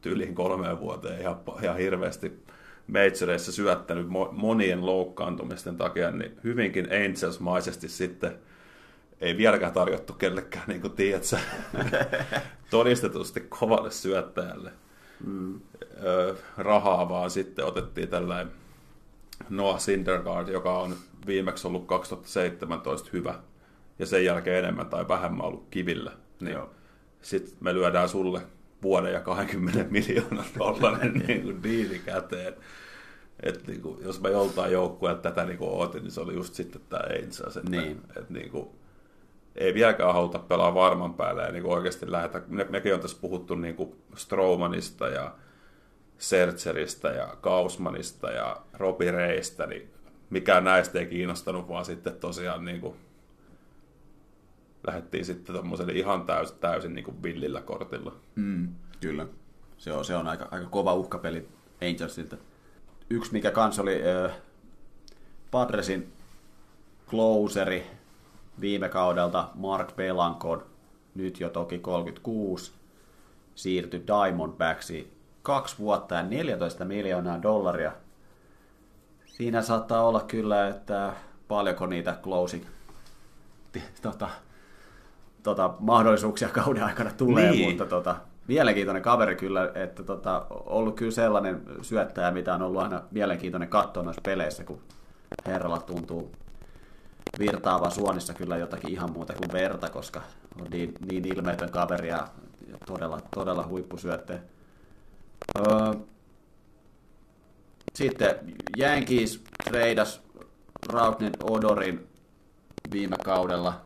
[0.00, 2.42] tyyliin kolmeen vuoteen ihan, ihan hirveästi
[2.86, 8.38] majoreissa syöttänyt monien loukkaantumisten takia, niin hyvinkin Angels-maisesti sitten
[9.20, 11.36] ei vieläkään tarjottu kellekään, niin kuin tiedätkö,
[12.70, 14.72] todistetusti kovalle syöttäjälle
[15.26, 15.60] mm.
[16.56, 18.52] rahaa, vaan sitten otettiin tällainen
[19.50, 23.34] Noah Syndergaard, joka on viimeksi ollut 2017 hyvä,
[23.98, 26.12] ja sen jälkeen enemmän tai vähemmän ollut kivillä.
[26.40, 26.58] Niin
[27.22, 28.40] sitten me lyödään sulle
[28.82, 32.54] vuoden ja 20 miljoonan dollarin niin kuin diili käteen.
[33.42, 36.54] Et niin kuin, jos mä joltain joukkueen tätä niin kuin ootin, niin se oli just
[36.54, 37.56] sitten tämä Angels.
[37.56, 38.00] Että, niin.
[38.08, 38.68] että niin kuin,
[39.54, 42.42] ei vieläkään haluta pelaa varman päälle ja niin kuin oikeasti lähdetä.
[42.48, 45.34] Me, mekin on tässä puhuttu niin kuin Stromanista ja
[46.18, 49.90] Sertseristä ja Kausmanista ja Robi Reistä, niin
[50.30, 52.94] mikään näistä ei kiinnostanut, vaan sitten tosiaan niin kuin
[54.86, 58.14] lähdettiin sitten tuommoiselle ihan täysin, täysin niin kuin villillä kortilla.
[58.34, 58.68] Mm,
[59.00, 59.26] kyllä.
[59.78, 61.48] Se on, se on aika, aika kova uhkapeli
[61.88, 62.36] Angelsilta.
[63.10, 64.36] Yksi, mikä kans oli äh,
[65.50, 66.12] Padresin
[67.08, 67.86] closeri
[68.60, 70.66] viime kaudelta, Mark Belankon,
[71.14, 72.72] nyt jo toki 36,
[73.54, 75.12] siirtyi Diamondbacksiin
[75.42, 77.92] kaksi vuotta ja 14 miljoonaa dollaria.
[79.26, 81.12] Siinä saattaa olla kyllä, että
[81.48, 82.64] paljonko niitä closing
[84.02, 84.28] tota,
[85.46, 87.68] tota, mahdollisuuksia kauden aikana tulee, niin.
[87.68, 88.16] mutta tota,
[88.48, 94.02] mielenkiintoinen kaveri kyllä, että tota, ollut kyllä sellainen syöttäjä, mitä on ollut aina mielenkiintoinen katsoa
[94.02, 94.80] noissa peleissä, kun
[95.46, 96.32] herralla tuntuu
[97.38, 100.22] virtaava suonissa kyllä jotakin ihan muuta kuin verta, koska
[100.60, 102.28] on niin, niin ilmeetön kaveri ja
[102.86, 104.40] todella, todella huippusyöttäjä.
[105.58, 105.92] Öö,
[107.94, 108.36] sitten
[108.78, 110.20] Yankees treidas
[110.92, 112.06] Rautnen Odorin
[112.92, 113.85] viime kaudella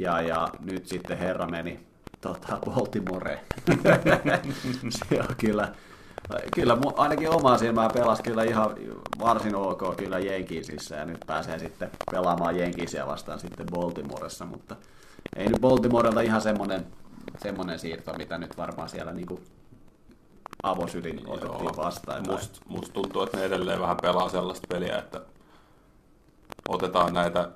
[0.00, 1.86] ja, ja nyt sitten herra meni
[2.20, 3.40] tota, Baltimoreen.
[5.10, 5.72] se on kyllä,
[6.54, 8.74] kyllä ainakin omaa silmää pelasi kyllä ihan
[9.18, 14.76] varsin ok kyllä Jenkisissä ja nyt pääsee sitten pelaamaan Jenkisiä vastaan sitten Baltimoressa, mutta
[15.36, 16.86] ei nyt Baltimorelta ihan semmoinen,
[17.42, 19.40] semmoinen siirto, mitä nyt varmaan siellä niinku
[20.62, 22.26] avosylin otettiin Joo, vastaan.
[22.28, 25.20] Must, musta tuntuu, että ne edelleen vähän pelaa sellaista peliä, että
[26.68, 27.48] otetaan näitä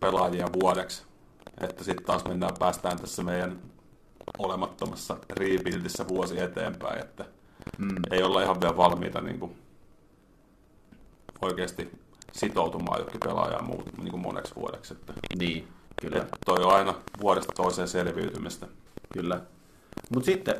[0.00, 1.09] pelaajia vuodeksi
[1.60, 3.58] että sitten taas mennään, päästään tässä meidän
[4.38, 7.24] olemattomassa rebuildissä vuosi eteenpäin, että
[7.78, 7.96] mm.
[8.10, 9.56] ei olla ihan vielä valmiita niin kuin
[11.42, 12.00] oikeasti
[12.32, 14.94] sitoutumaan johonkin pelaajaan muut, niin kuin moneksi vuodeksi.
[14.94, 15.68] Että, niin,
[16.00, 16.16] kyllä.
[16.16, 18.66] Että toi on aina vuodesta toiseen selviytymistä.
[19.12, 19.40] Kyllä.
[20.10, 20.54] Mutta sitten,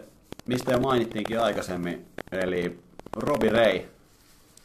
[0.46, 2.80] mistä jo mainittiinkin aikaisemmin, eli
[3.16, 3.80] Robi Ray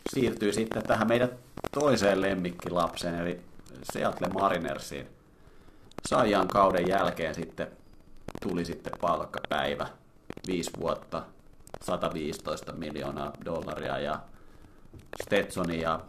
[0.10, 1.30] siirtyy sitten tähän meidän
[1.72, 3.40] toiseen lemmikkilapseen, eli
[3.94, 5.08] Seattle Marinersiin.
[6.10, 7.68] Saijan kauden jälkeen sitten
[8.42, 9.88] tuli sitten palkkapäivä,
[10.48, 11.24] viisi vuotta,
[11.82, 14.20] 115 miljoonaa dollaria ja
[15.24, 16.00] Stetsoni ja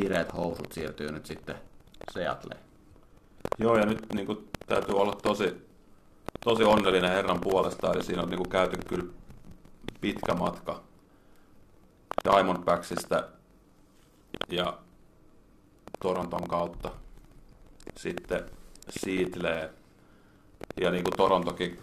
[0.00, 1.54] kireet housut siirtyy nyt sitten
[2.12, 2.60] Seattleen.
[3.58, 5.68] Joo, ja nyt niin kuin, täytyy olla tosi,
[6.44, 9.04] tosi onnellinen herran puolesta, eli siinä on niin kuin, käyty kyllä
[10.00, 10.82] pitkä matka
[12.24, 13.28] Diamondbacksista
[14.50, 14.78] ja
[16.02, 16.90] Toronton kautta
[17.96, 18.50] sitten
[18.90, 19.70] Seattle
[20.80, 21.78] ja niin kuin Torontokin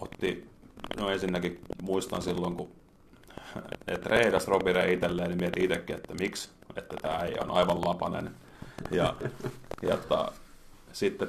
[0.00, 0.48] otti,
[0.96, 2.70] no ensinnäkin muistan silloin, kun
[3.88, 8.34] että reidas Robire itselleen, niin mietin itsekin, että miksi, että tämä ei on aivan lapanen.
[8.90, 9.14] Ja
[9.82, 10.32] Ja ta,
[10.92, 11.28] sitten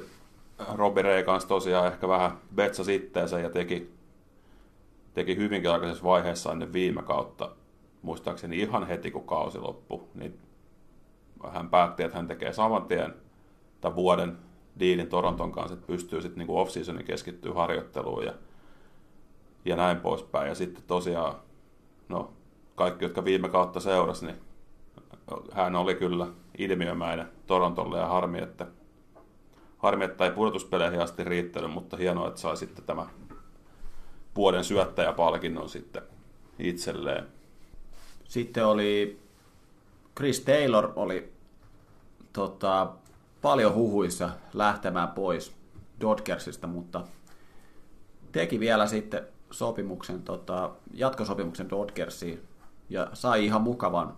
[0.74, 3.94] Robi Ray kanssa tosiaan ehkä vähän betsa sitteensä ja teki,
[5.14, 7.50] teki hyvinkin aikaisessa vaiheessa ennen viime kautta,
[8.02, 10.38] muistaakseni ihan heti kun kausi loppui, niin
[11.50, 13.14] hän päätti, että hän tekee saman tien
[13.80, 14.38] tämän vuoden
[14.78, 18.34] diilin Toronton kanssa, että pystyy sitten niin off-seasonin keskittyä harjoitteluun ja,
[19.64, 20.48] ja näin poispäin.
[20.48, 21.34] Ja sitten tosiaan,
[22.08, 22.32] no
[22.74, 24.36] kaikki, jotka viime kautta seurasi, niin
[25.52, 26.26] hän oli kyllä
[26.58, 28.66] ilmiömäinen Torontolle ja harmi, että,
[29.78, 33.06] harmi, että ei pudotuspeleihin asti riittänyt, mutta hienoa, että sai sitten tämä
[34.36, 36.02] vuoden syöttäjäpalkinnon sitten
[36.58, 37.26] itselleen.
[38.24, 39.20] Sitten oli
[40.16, 41.32] Chris Taylor oli
[42.32, 42.92] tota,
[43.44, 45.56] paljon huhuissa lähtemään pois
[46.00, 47.04] Dodgersista, mutta
[48.32, 52.42] teki vielä sitten sopimuksen, tota, jatkosopimuksen Dodgersiin
[52.90, 54.16] ja sai ihan mukavan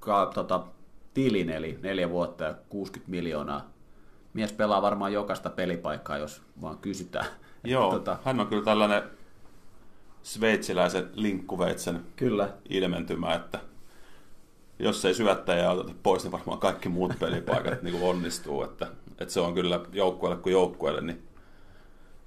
[0.00, 0.64] ka, tota,
[1.14, 3.70] tilin, eli neljä vuotta ja 60 miljoonaa.
[4.32, 7.26] Mies pelaa varmaan jokaista pelipaikkaa, jos vaan kysytään.
[7.64, 9.02] Joo, tota, hän on kyllä tällainen
[10.22, 12.48] sveitsiläisen linkkuveitsen kyllä.
[12.68, 13.60] ilmentymä, että
[14.78, 18.62] jos ei syöttäjää oteta pois, niin varmaan kaikki muut pelipaikat niin kuin onnistuu.
[18.62, 18.86] Että,
[19.18, 21.28] että se on kyllä joukkueelle kuin joukkueelle, niin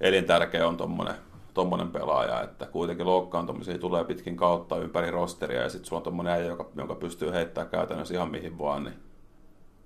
[0.00, 1.14] elintärkeä on tuommoinen
[1.54, 6.32] tommonen pelaaja, että kuitenkin loukkaantumisia tulee pitkin kautta ympäri rosteria ja sitten sulla on tuommoinen
[6.32, 8.94] äijä, joka, jonka pystyy heittämään käytännössä ihan mihin vaan, niin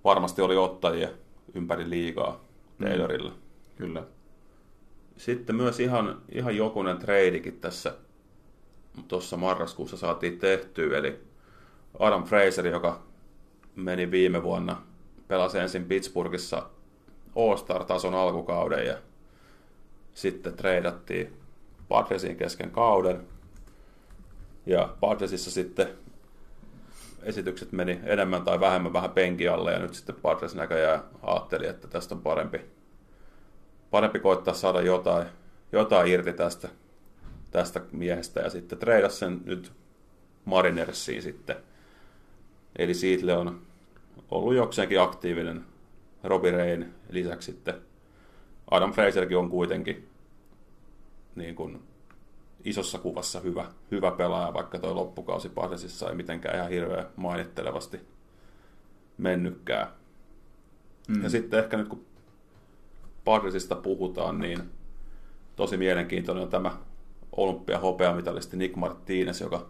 [0.05, 1.09] varmasti oli ottajia
[1.55, 2.41] ympäri liigaa
[2.79, 2.87] mm.
[2.87, 3.31] Taylorilla.
[3.31, 3.37] Mm.
[3.77, 4.03] Kyllä.
[5.17, 7.95] Sitten myös ihan, ihan jokunen treidikin tässä
[9.09, 11.21] tuossa marraskuussa saatiin tehtyä, eli
[11.99, 13.03] Adam Fraser, joka
[13.75, 14.83] meni viime vuonna,
[15.29, 16.63] pelasi ensin Pittsburghissa
[17.37, 18.97] All-Star-tason alkukauden ja
[20.15, 21.37] sitten treidattiin
[21.89, 23.27] Padresin kesken kauden.
[24.67, 25.89] Ja Padresissa sitten
[27.23, 31.89] esitykset meni enemmän tai vähemmän vähän penki alle ja nyt sitten Padres näköjään ajatteli, että
[31.89, 32.61] tästä on parempi,
[33.91, 35.27] parempi koittaa saada jotain,
[35.73, 36.69] jotain irti tästä,
[37.51, 39.73] tästä miehestä ja sitten treidas sen nyt
[40.45, 41.57] Marinersiin sitten–
[42.79, 43.61] Eli Seatle on
[44.31, 45.65] ollut jokseenkin aktiivinen.
[46.25, 47.75] Robbie Rain lisäksi sitten
[48.71, 50.09] Adam Fraserkin on kuitenkin
[51.35, 51.83] niin kuin
[52.65, 58.01] isossa kuvassa hyvä, hyvä pelaaja, vaikka tuo loppukausi Padresissa ei mitenkään ihan hirveän mainittelevasti
[59.19, 59.87] mennytkään.
[61.09, 61.23] Mm.
[61.23, 62.07] Ja sitten ehkä nyt kun
[63.25, 64.63] Padresista puhutaan, niin
[65.57, 66.77] tosi mielenkiintoinen on tämä
[67.33, 69.67] olympia hopeamitalisti Nick Martinez, joka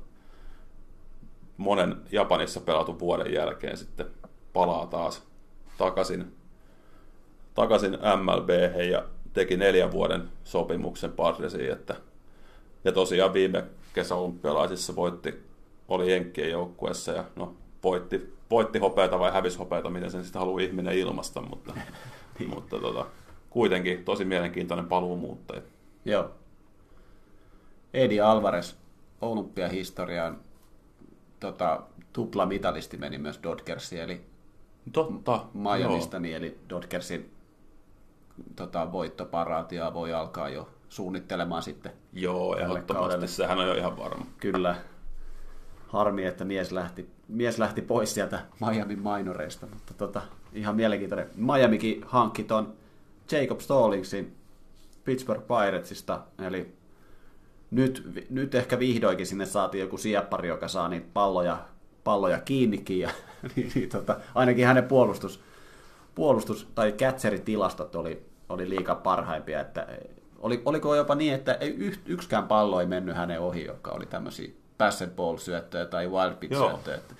[1.56, 4.06] monen Japanissa pelatun vuoden jälkeen sitten
[4.52, 5.22] palaa taas
[5.78, 6.36] takaisin,
[7.54, 8.48] takaisin MLB
[8.90, 11.94] ja teki neljän vuoden sopimuksen Padresiin, että
[12.84, 15.42] ja tosiaan viime kesäolympialaisissa voitti,
[15.88, 20.60] oli Jenkkien joukkueessa ja no, voitti, voitti hopeata vai hävisi hopeata, miten sen sitten haluaa
[20.60, 21.74] ihminen ilmasta, mutta,
[22.38, 22.50] niin.
[22.50, 23.06] mutta tota,
[23.50, 25.62] kuitenkin tosi mielenkiintoinen paluumuuttaja.
[26.04, 26.30] Joo.
[27.94, 28.74] Edi Alvarez
[29.20, 30.40] olympiahistoriaan
[31.40, 31.82] tota,
[32.12, 34.26] tupla mitalisti meni myös Dodgersiin, eli
[34.92, 37.34] Totta, Miamista, niin, eli Dodgersin
[38.56, 41.92] tota, voittoparaatioa voi alkaa jo suunnittelemaan sitten.
[42.12, 44.26] Joo, ehdottomasti, sehän on jo ihan varma.
[44.40, 44.76] Kyllä.
[45.88, 50.22] Harmi, että mies lähti, mies lähti pois sieltä Miamin minoreista, mutta tota,
[50.52, 51.30] ihan mielenkiintoinen.
[51.36, 52.74] Miamikin hankki ton
[53.32, 54.36] Jacob Stallingsin
[55.04, 56.75] Pittsburgh Piratesista, eli
[57.70, 61.58] nyt, nyt ehkä vihdoinkin sinne saatiin joku sieppari, joka saa niitä palloja,
[62.04, 62.98] palloja kiinnikin.
[62.98, 63.10] Ja,
[63.56, 65.40] niin, niin, tota, ainakin hänen puolustus,
[66.14, 69.60] puolustus tai catcheritilastot oli, oli liikaa parhaimpia.
[69.60, 69.86] Että
[70.38, 74.06] oli, oliko jopa niin, että ei yht, yksikään pallo ei mennyt hänen ohi, joka oli
[74.06, 76.96] tämmöisiä pass and ball syöttöjä tai wild pitch syöttöjä.
[76.96, 77.14] Että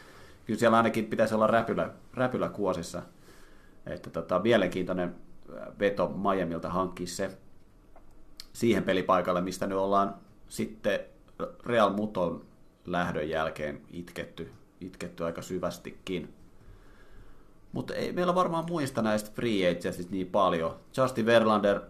[0.44, 3.02] kyllä siellä ainakin pitäisi olla räpylä, räpylä kuosissa.
[3.86, 5.14] Että tota, mielenkiintoinen
[5.78, 7.38] veto Miamilta hankkia se
[8.52, 10.14] siihen pelipaikalle, mistä nyt ollaan
[10.48, 11.00] sitten
[11.66, 12.44] Real Muton
[12.86, 16.34] lähdön jälkeen itketty, itketty aika syvästikin.
[17.72, 20.76] Mutta ei meillä varmaan muista näistä free agentsista niin paljon.
[20.96, 21.80] Justin Verlander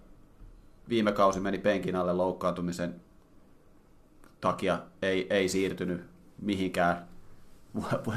[0.89, 3.01] viime kausi meni penkin alle loukkaantumisen
[4.41, 6.05] takia, ei, ei siirtynyt
[6.43, 7.09] mihinkään.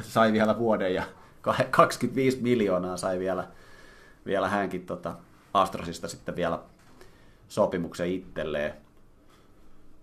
[0.02, 1.04] Sai vielä vuoden ja
[1.72, 3.48] 25 miljoonaa sai vielä,
[4.26, 5.16] vielä hänkin tota
[5.54, 6.60] Astrosista sitten vielä
[7.48, 8.74] sopimuksen itselleen.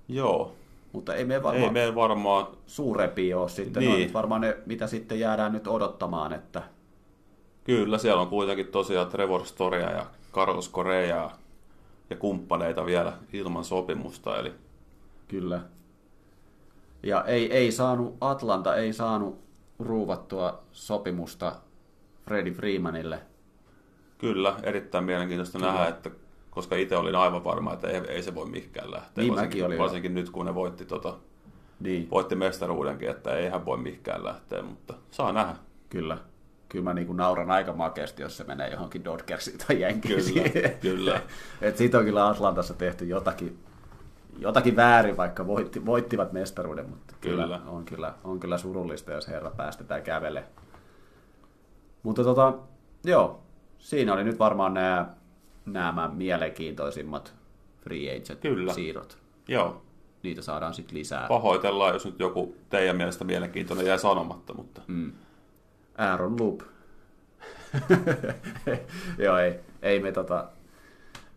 [0.09, 0.55] Joo.
[0.93, 2.47] Mutta ei me varmaan, ei me varmaan...
[2.67, 3.83] suurempia ole sitten.
[3.83, 4.07] Niin.
[4.07, 6.33] No, varmaan ne, mitä sitten jäädään nyt odottamaan.
[6.33, 6.63] Että...
[7.65, 11.31] Kyllä, siellä on kuitenkin tosiaan Trevor Storia ja Carlos Correa
[12.11, 14.39] ja kumppaneita vielä ilman sopimusta.
[14.39, 14.53] Eli...
[15.29, 15.61] Kyllä.
[17.03, 19.39] Ja ei, ei saanut, Atlanta ei saanut
[19.79, 21.57] ruuvattua sopimusta
[22.25, 23.21] Freddie Freemanille.
[24.19, 25.73] Kyllä, erittäin mielenkiintoista Kyllä.
[25.73, 26.11] nähdä, että
[26.57, 29.25] koska itse olin aivan varma, että ei, ei se voi mihinkään lähteä.
[29.25, 31.15] Niin varsinkin, olin varsinkin nyt, kun ne voitti, tota,
[31.81, 32.11] niin.
[32.11, 35.57] voitti mestaruudenkin, että ei hän voi mihinkään lähteä, mutta saa nähdä.
[35.91, 36.19] Kyllä.
[36.69, 40.53] Kyllä mä niin kuin nauran aika makeasti, jos se menee johonkin Dodgersiin tai Yankeesiin.
[40.53, 41.21] Kyllä, kyllä.
[41.61, 43.59] Et siitä on kyllä Atlantassa tehty jotakin,
[44.39, 47.43] jotakin väärin, vaikka voitti, voittivat mestaruuden, mutta kyllä.
[47.43, 47.61] kyllä.
[47.67, 50.45] On, kyllä, on kyllä surullista, jos herra päästetään kävele.
[52.03, 52.55] Mutta tota,
[53.05, 53.43] joo,
[53.79, 55.07] siinä oli nyt varmaan nämä,
[55.67, 57.35] nämä mielenkiintoisimmat
[57.81, 58.73] free agent Kyllä.
[58.73, 59.19] siirrot.
[59.49, 59.83] Joo.
[60.23, 61.29] Niitä saadaan sitten lisää.
[61.29, 64.81] Pahoitellaan, jos nyt joku teidän mielestä mielenkiintoinen jäi sanomatta, mutta...
[64.87, 65.12] Mm.
[65.99, 66.61] Aaron Loop.
[69.25, 70.49] Joo, ei, ei me tota...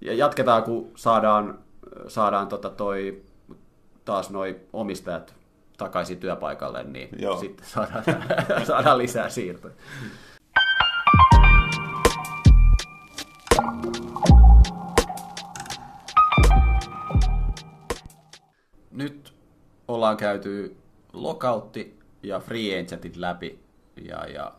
[0.01, 1.59] Ja jatketaan, kun saadaan,
[2.07, 3.21] saadaan tota toi,
[4.05, 5.35] taas noi omistajat
[5.77, 7.09] takaisin työpaikalle, niin
[7.39, 8.03] sitten saadaan,
[8.67, 9.73] saadaan lisää siirtoja.
[19.89, 20.77] Ollaan käyty
[21.13, 23.59] lokautti ja free agentit läpi
[24.01, 24.51] ja, ja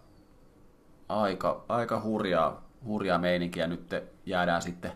[1.08, 3.66] aika, aika hurjaa, hurjaa meininkiä.
[3.66, 3.94] Nyt
[4.26, 4.92] jäädään sitten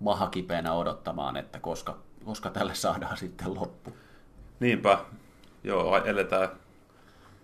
[0.00, 3.96] mahakipeänä odottamaan, että koska, koska tälle saadaan sitten loppu.
[4.60, 4.98] Niinpä.
[5.64, 6.48] Joo, eletään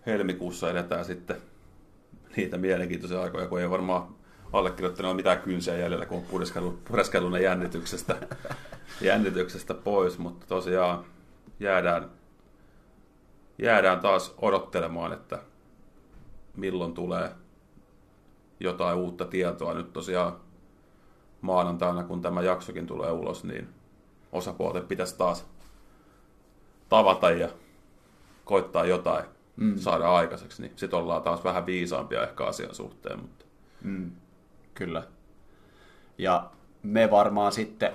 [0.06, 1.36] helmikuussa edetään sitten
[2.36, 4.08] niitä mielenkiintoisia aikoja, kun ei varmaan
[4.52, 6.24] allekirjoittanut mitään kynsiä jäljellä, kun on
[6.88, 8.16] pureskellut ne jännityksestä,
[9.00, 11.04] jännityksestä pois, mutta tosiaan
[11.60, 12.10] jäädään,
[13.58, 15.38] jäädään taas odottelemaan, että
[16.56, 17.30] milloin tulee
[18.60, 19.74] jotain uutta tietoa.
[19.74, 20.36] Nyt tosiaan
[21.40, 23.68] maanantaina, kun tämä jaksokin tulee ulos, niin
[24.32, 25.46] osapuolten pitäisi taas
[26.88, 27.48] tavata ja
[28.44, 29.24] koittaa jotain
[29.56, 29.78] mm.
[29.78, 33.20] saada aikaiseksi, niin sitten ollaan taas vähän viisaampia ehkä asian suhteen.
[33.20, 33.44] Mutta...
[33.82, 34.12] Mm.
[34.74, 35.02] Kyllä.
[36.18, 36.50] Ja
[36.82, 37.92] me varmaan sitten,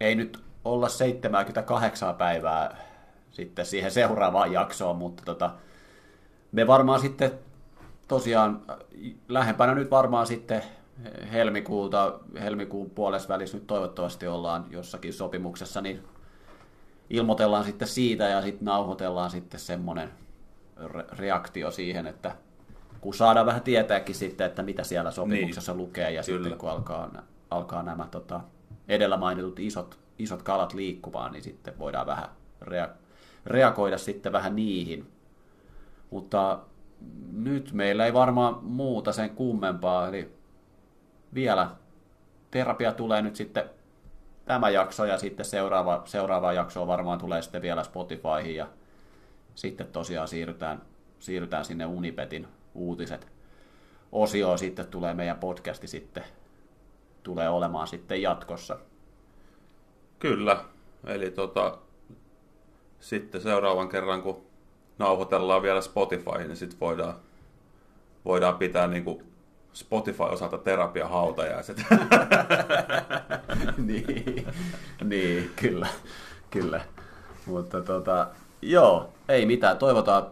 [0.00, 2.76] ei nyt olla 78 päivää
[3.30, 5.50] sitten siihen seuraavaan jaksoon, mutta tota,
[6.52, 7.30] me varmaan sitten
[8.08, 8.62] tosiaan
[9.28, 10.62] lähempänä nyt varmaan sitten
[11.32, 16.04] helmikuuta, helmikuun puolessa välissä nyt toivottavasti ollaan jossakin sopimuksessa, niin
[17.10, 20.10] ilmoitellaan sitten siitä ja sitten nauhoitellaan sitten semmoinen
[21.18, 22.36] reaktio siihen, että
[23.00, 25.82] kun saadaan vähän tietääkin sitten, että mitä siellä sopimuksessa niin.
[25.82, 26.42] lukee ja Kyllä.
[26.42, 28.40] sitten kun alkaa, alkaa nämä tota,
[28.88, 32.28] edellä mainitut isot, isot kalat liikkumaan, niin sitten voidaan vähän
[32.62, 32.94] rea-
[33.46, 35.10] reagoida sitten vähän niihin.
[36.10, 36.58] Mutta
[37.32, 40.32] nyt meillä ei varmaan muuta sen kummempaa, eli
[41.34, 41.70] vielä
[42.50, 43.70] terapia tulee nyt sitten
[44.44, 48.68] tämä jakso ja sitten seuraava, seuraava jakso varmaan tulee sitten vielä Spotifyhin ja
[49.54, 50.82] sitten tosiaan siirrytään,
[51.18, 53.28] siirrytään sinne Unipetin uutiset
[54.12, 56.24] osio sitten tulee meidän podcasti sitten
[57.22, 58.78] tulee olemaan sitten jatkossa.
[60.20, 60.64] Kyllä,
[61.06, 61.78] eli tota,
[63.00, 64.42] sitten seuraavan kerran kun
[64.98, 67.14] nauhoitellaan vielä Spotify, niin sitten voidaan,
[68.24, 69.24] voidaan pitää niin kuin
[69.72, 71.76] Spotify-osalta terapiahautajaiset.
[73.86, 74.46] niin,
[75.04, 75.86] niin, kyllä,
[76.50, 76.80] kyllä.
[77.46, 78.28] Mutta tota,
[78.62, 79.78] joo, ei mitään.
[79.78, 80.26] Toivotaan,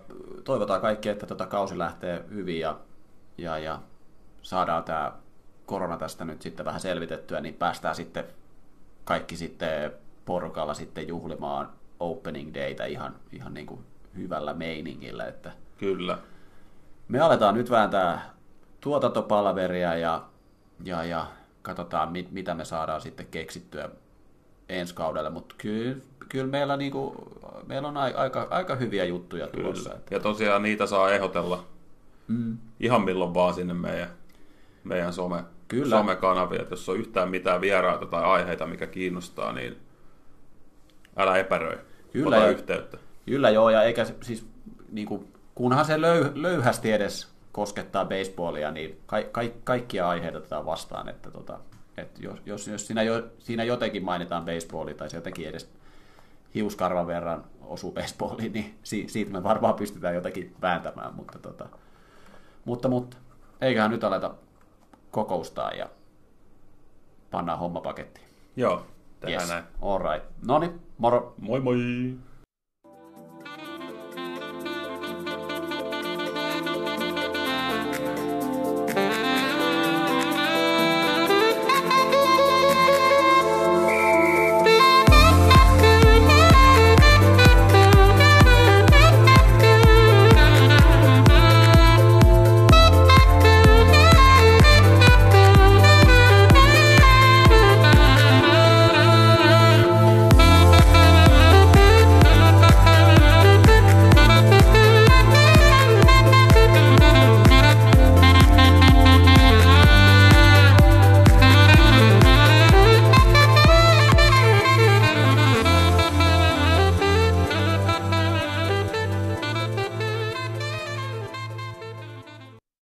[0.45, 2.79] toivotaan kaikki, että tota kausi lähtee hyvin ja,
[3.39, 3.79] ja, ja
[4.43, 5.13] saadaan tämä
[5.67, 8.25] korona tästä nyt sitten vähän selvitettyä, niin päästään sitten
[9.09, 9.93] kaikki sitten
[10.25, 11.69] porukalla sitten juhlimaan
[12.01, 13.81] opening dayta ihan, ihan niin kuin
[14.17, 15.27] hyvällä meiningillä.
[15.27, 16.19] Että Kyllä.
[17.09, 18.35] Me aletaan nyt vääntää
[18.81, 20.25] tuotantopalveria ja,
[20.85, 21.27] ja, ja
[21.63, 23.89] katsotaan, mit, mitä me saadaan sitten keksittyä
[24.69, 25.97] ensi kaudelle, mutta kyllä,
[26.29, 27.15] kyllä meillä, niinku,
[27.67, 29.95] meillä on aika, aika hyviä juttuja tulossa.
[29.95, 30.15] Että...
[30.15, 31.65] Ja tosiaan niitä saa ehdotella
[32.29, 32.59] mm.
[32.81, 34.09] ihan milloin vaan sinne meidän,
[34.85, 35.97] meidän some, kyllä.
[35.97, 36.63] somekanavia.
[36.63, 39.77] Että jos on yhtään mitään vieraita tai aiheita, mikä kiinnostaa, niin
[41.17, 41.79] älä epäröi.
[42.13, 42.99] Kyllä, Ota ja, yhteyttä.
[43.27, 44.47] Kyllä joo, ja eikä siis,
[44.93, 50.65] niin kuin, kunhan se löy, löyhästi edes koskettaa baseballia, niin ka, ka, kaikkia aiheita tätä
[50.65, 51.59] vastaan, että tota,
[51.97, 55.71] et jos, jos, jos siinä, jo, siinä jotenkin mainitaan baseballi tai se jotenkin edes
[56.55, 61.69] hiuskarvan verran osuu baseballiin, niin si, siitä me varmaan pystytään jotenkin vääntämään, mutta, tota,
[62.65, 63.17] mutta, mutta
[63.61, 64.35] eiköhän nyt aleta
[65.11, 65.89] kokoustaa ja
[67.31, 68.27] pannaan homma pakettiin.
[68.57, 68.87] Joo,
[69.21, 69.51] tehdään yes.
[69.51, 69.65] näin.
[69.83, 70.29] All right.
[70.47, 71.35] No niin, moro.
[71.39, 71.77] Moi moi.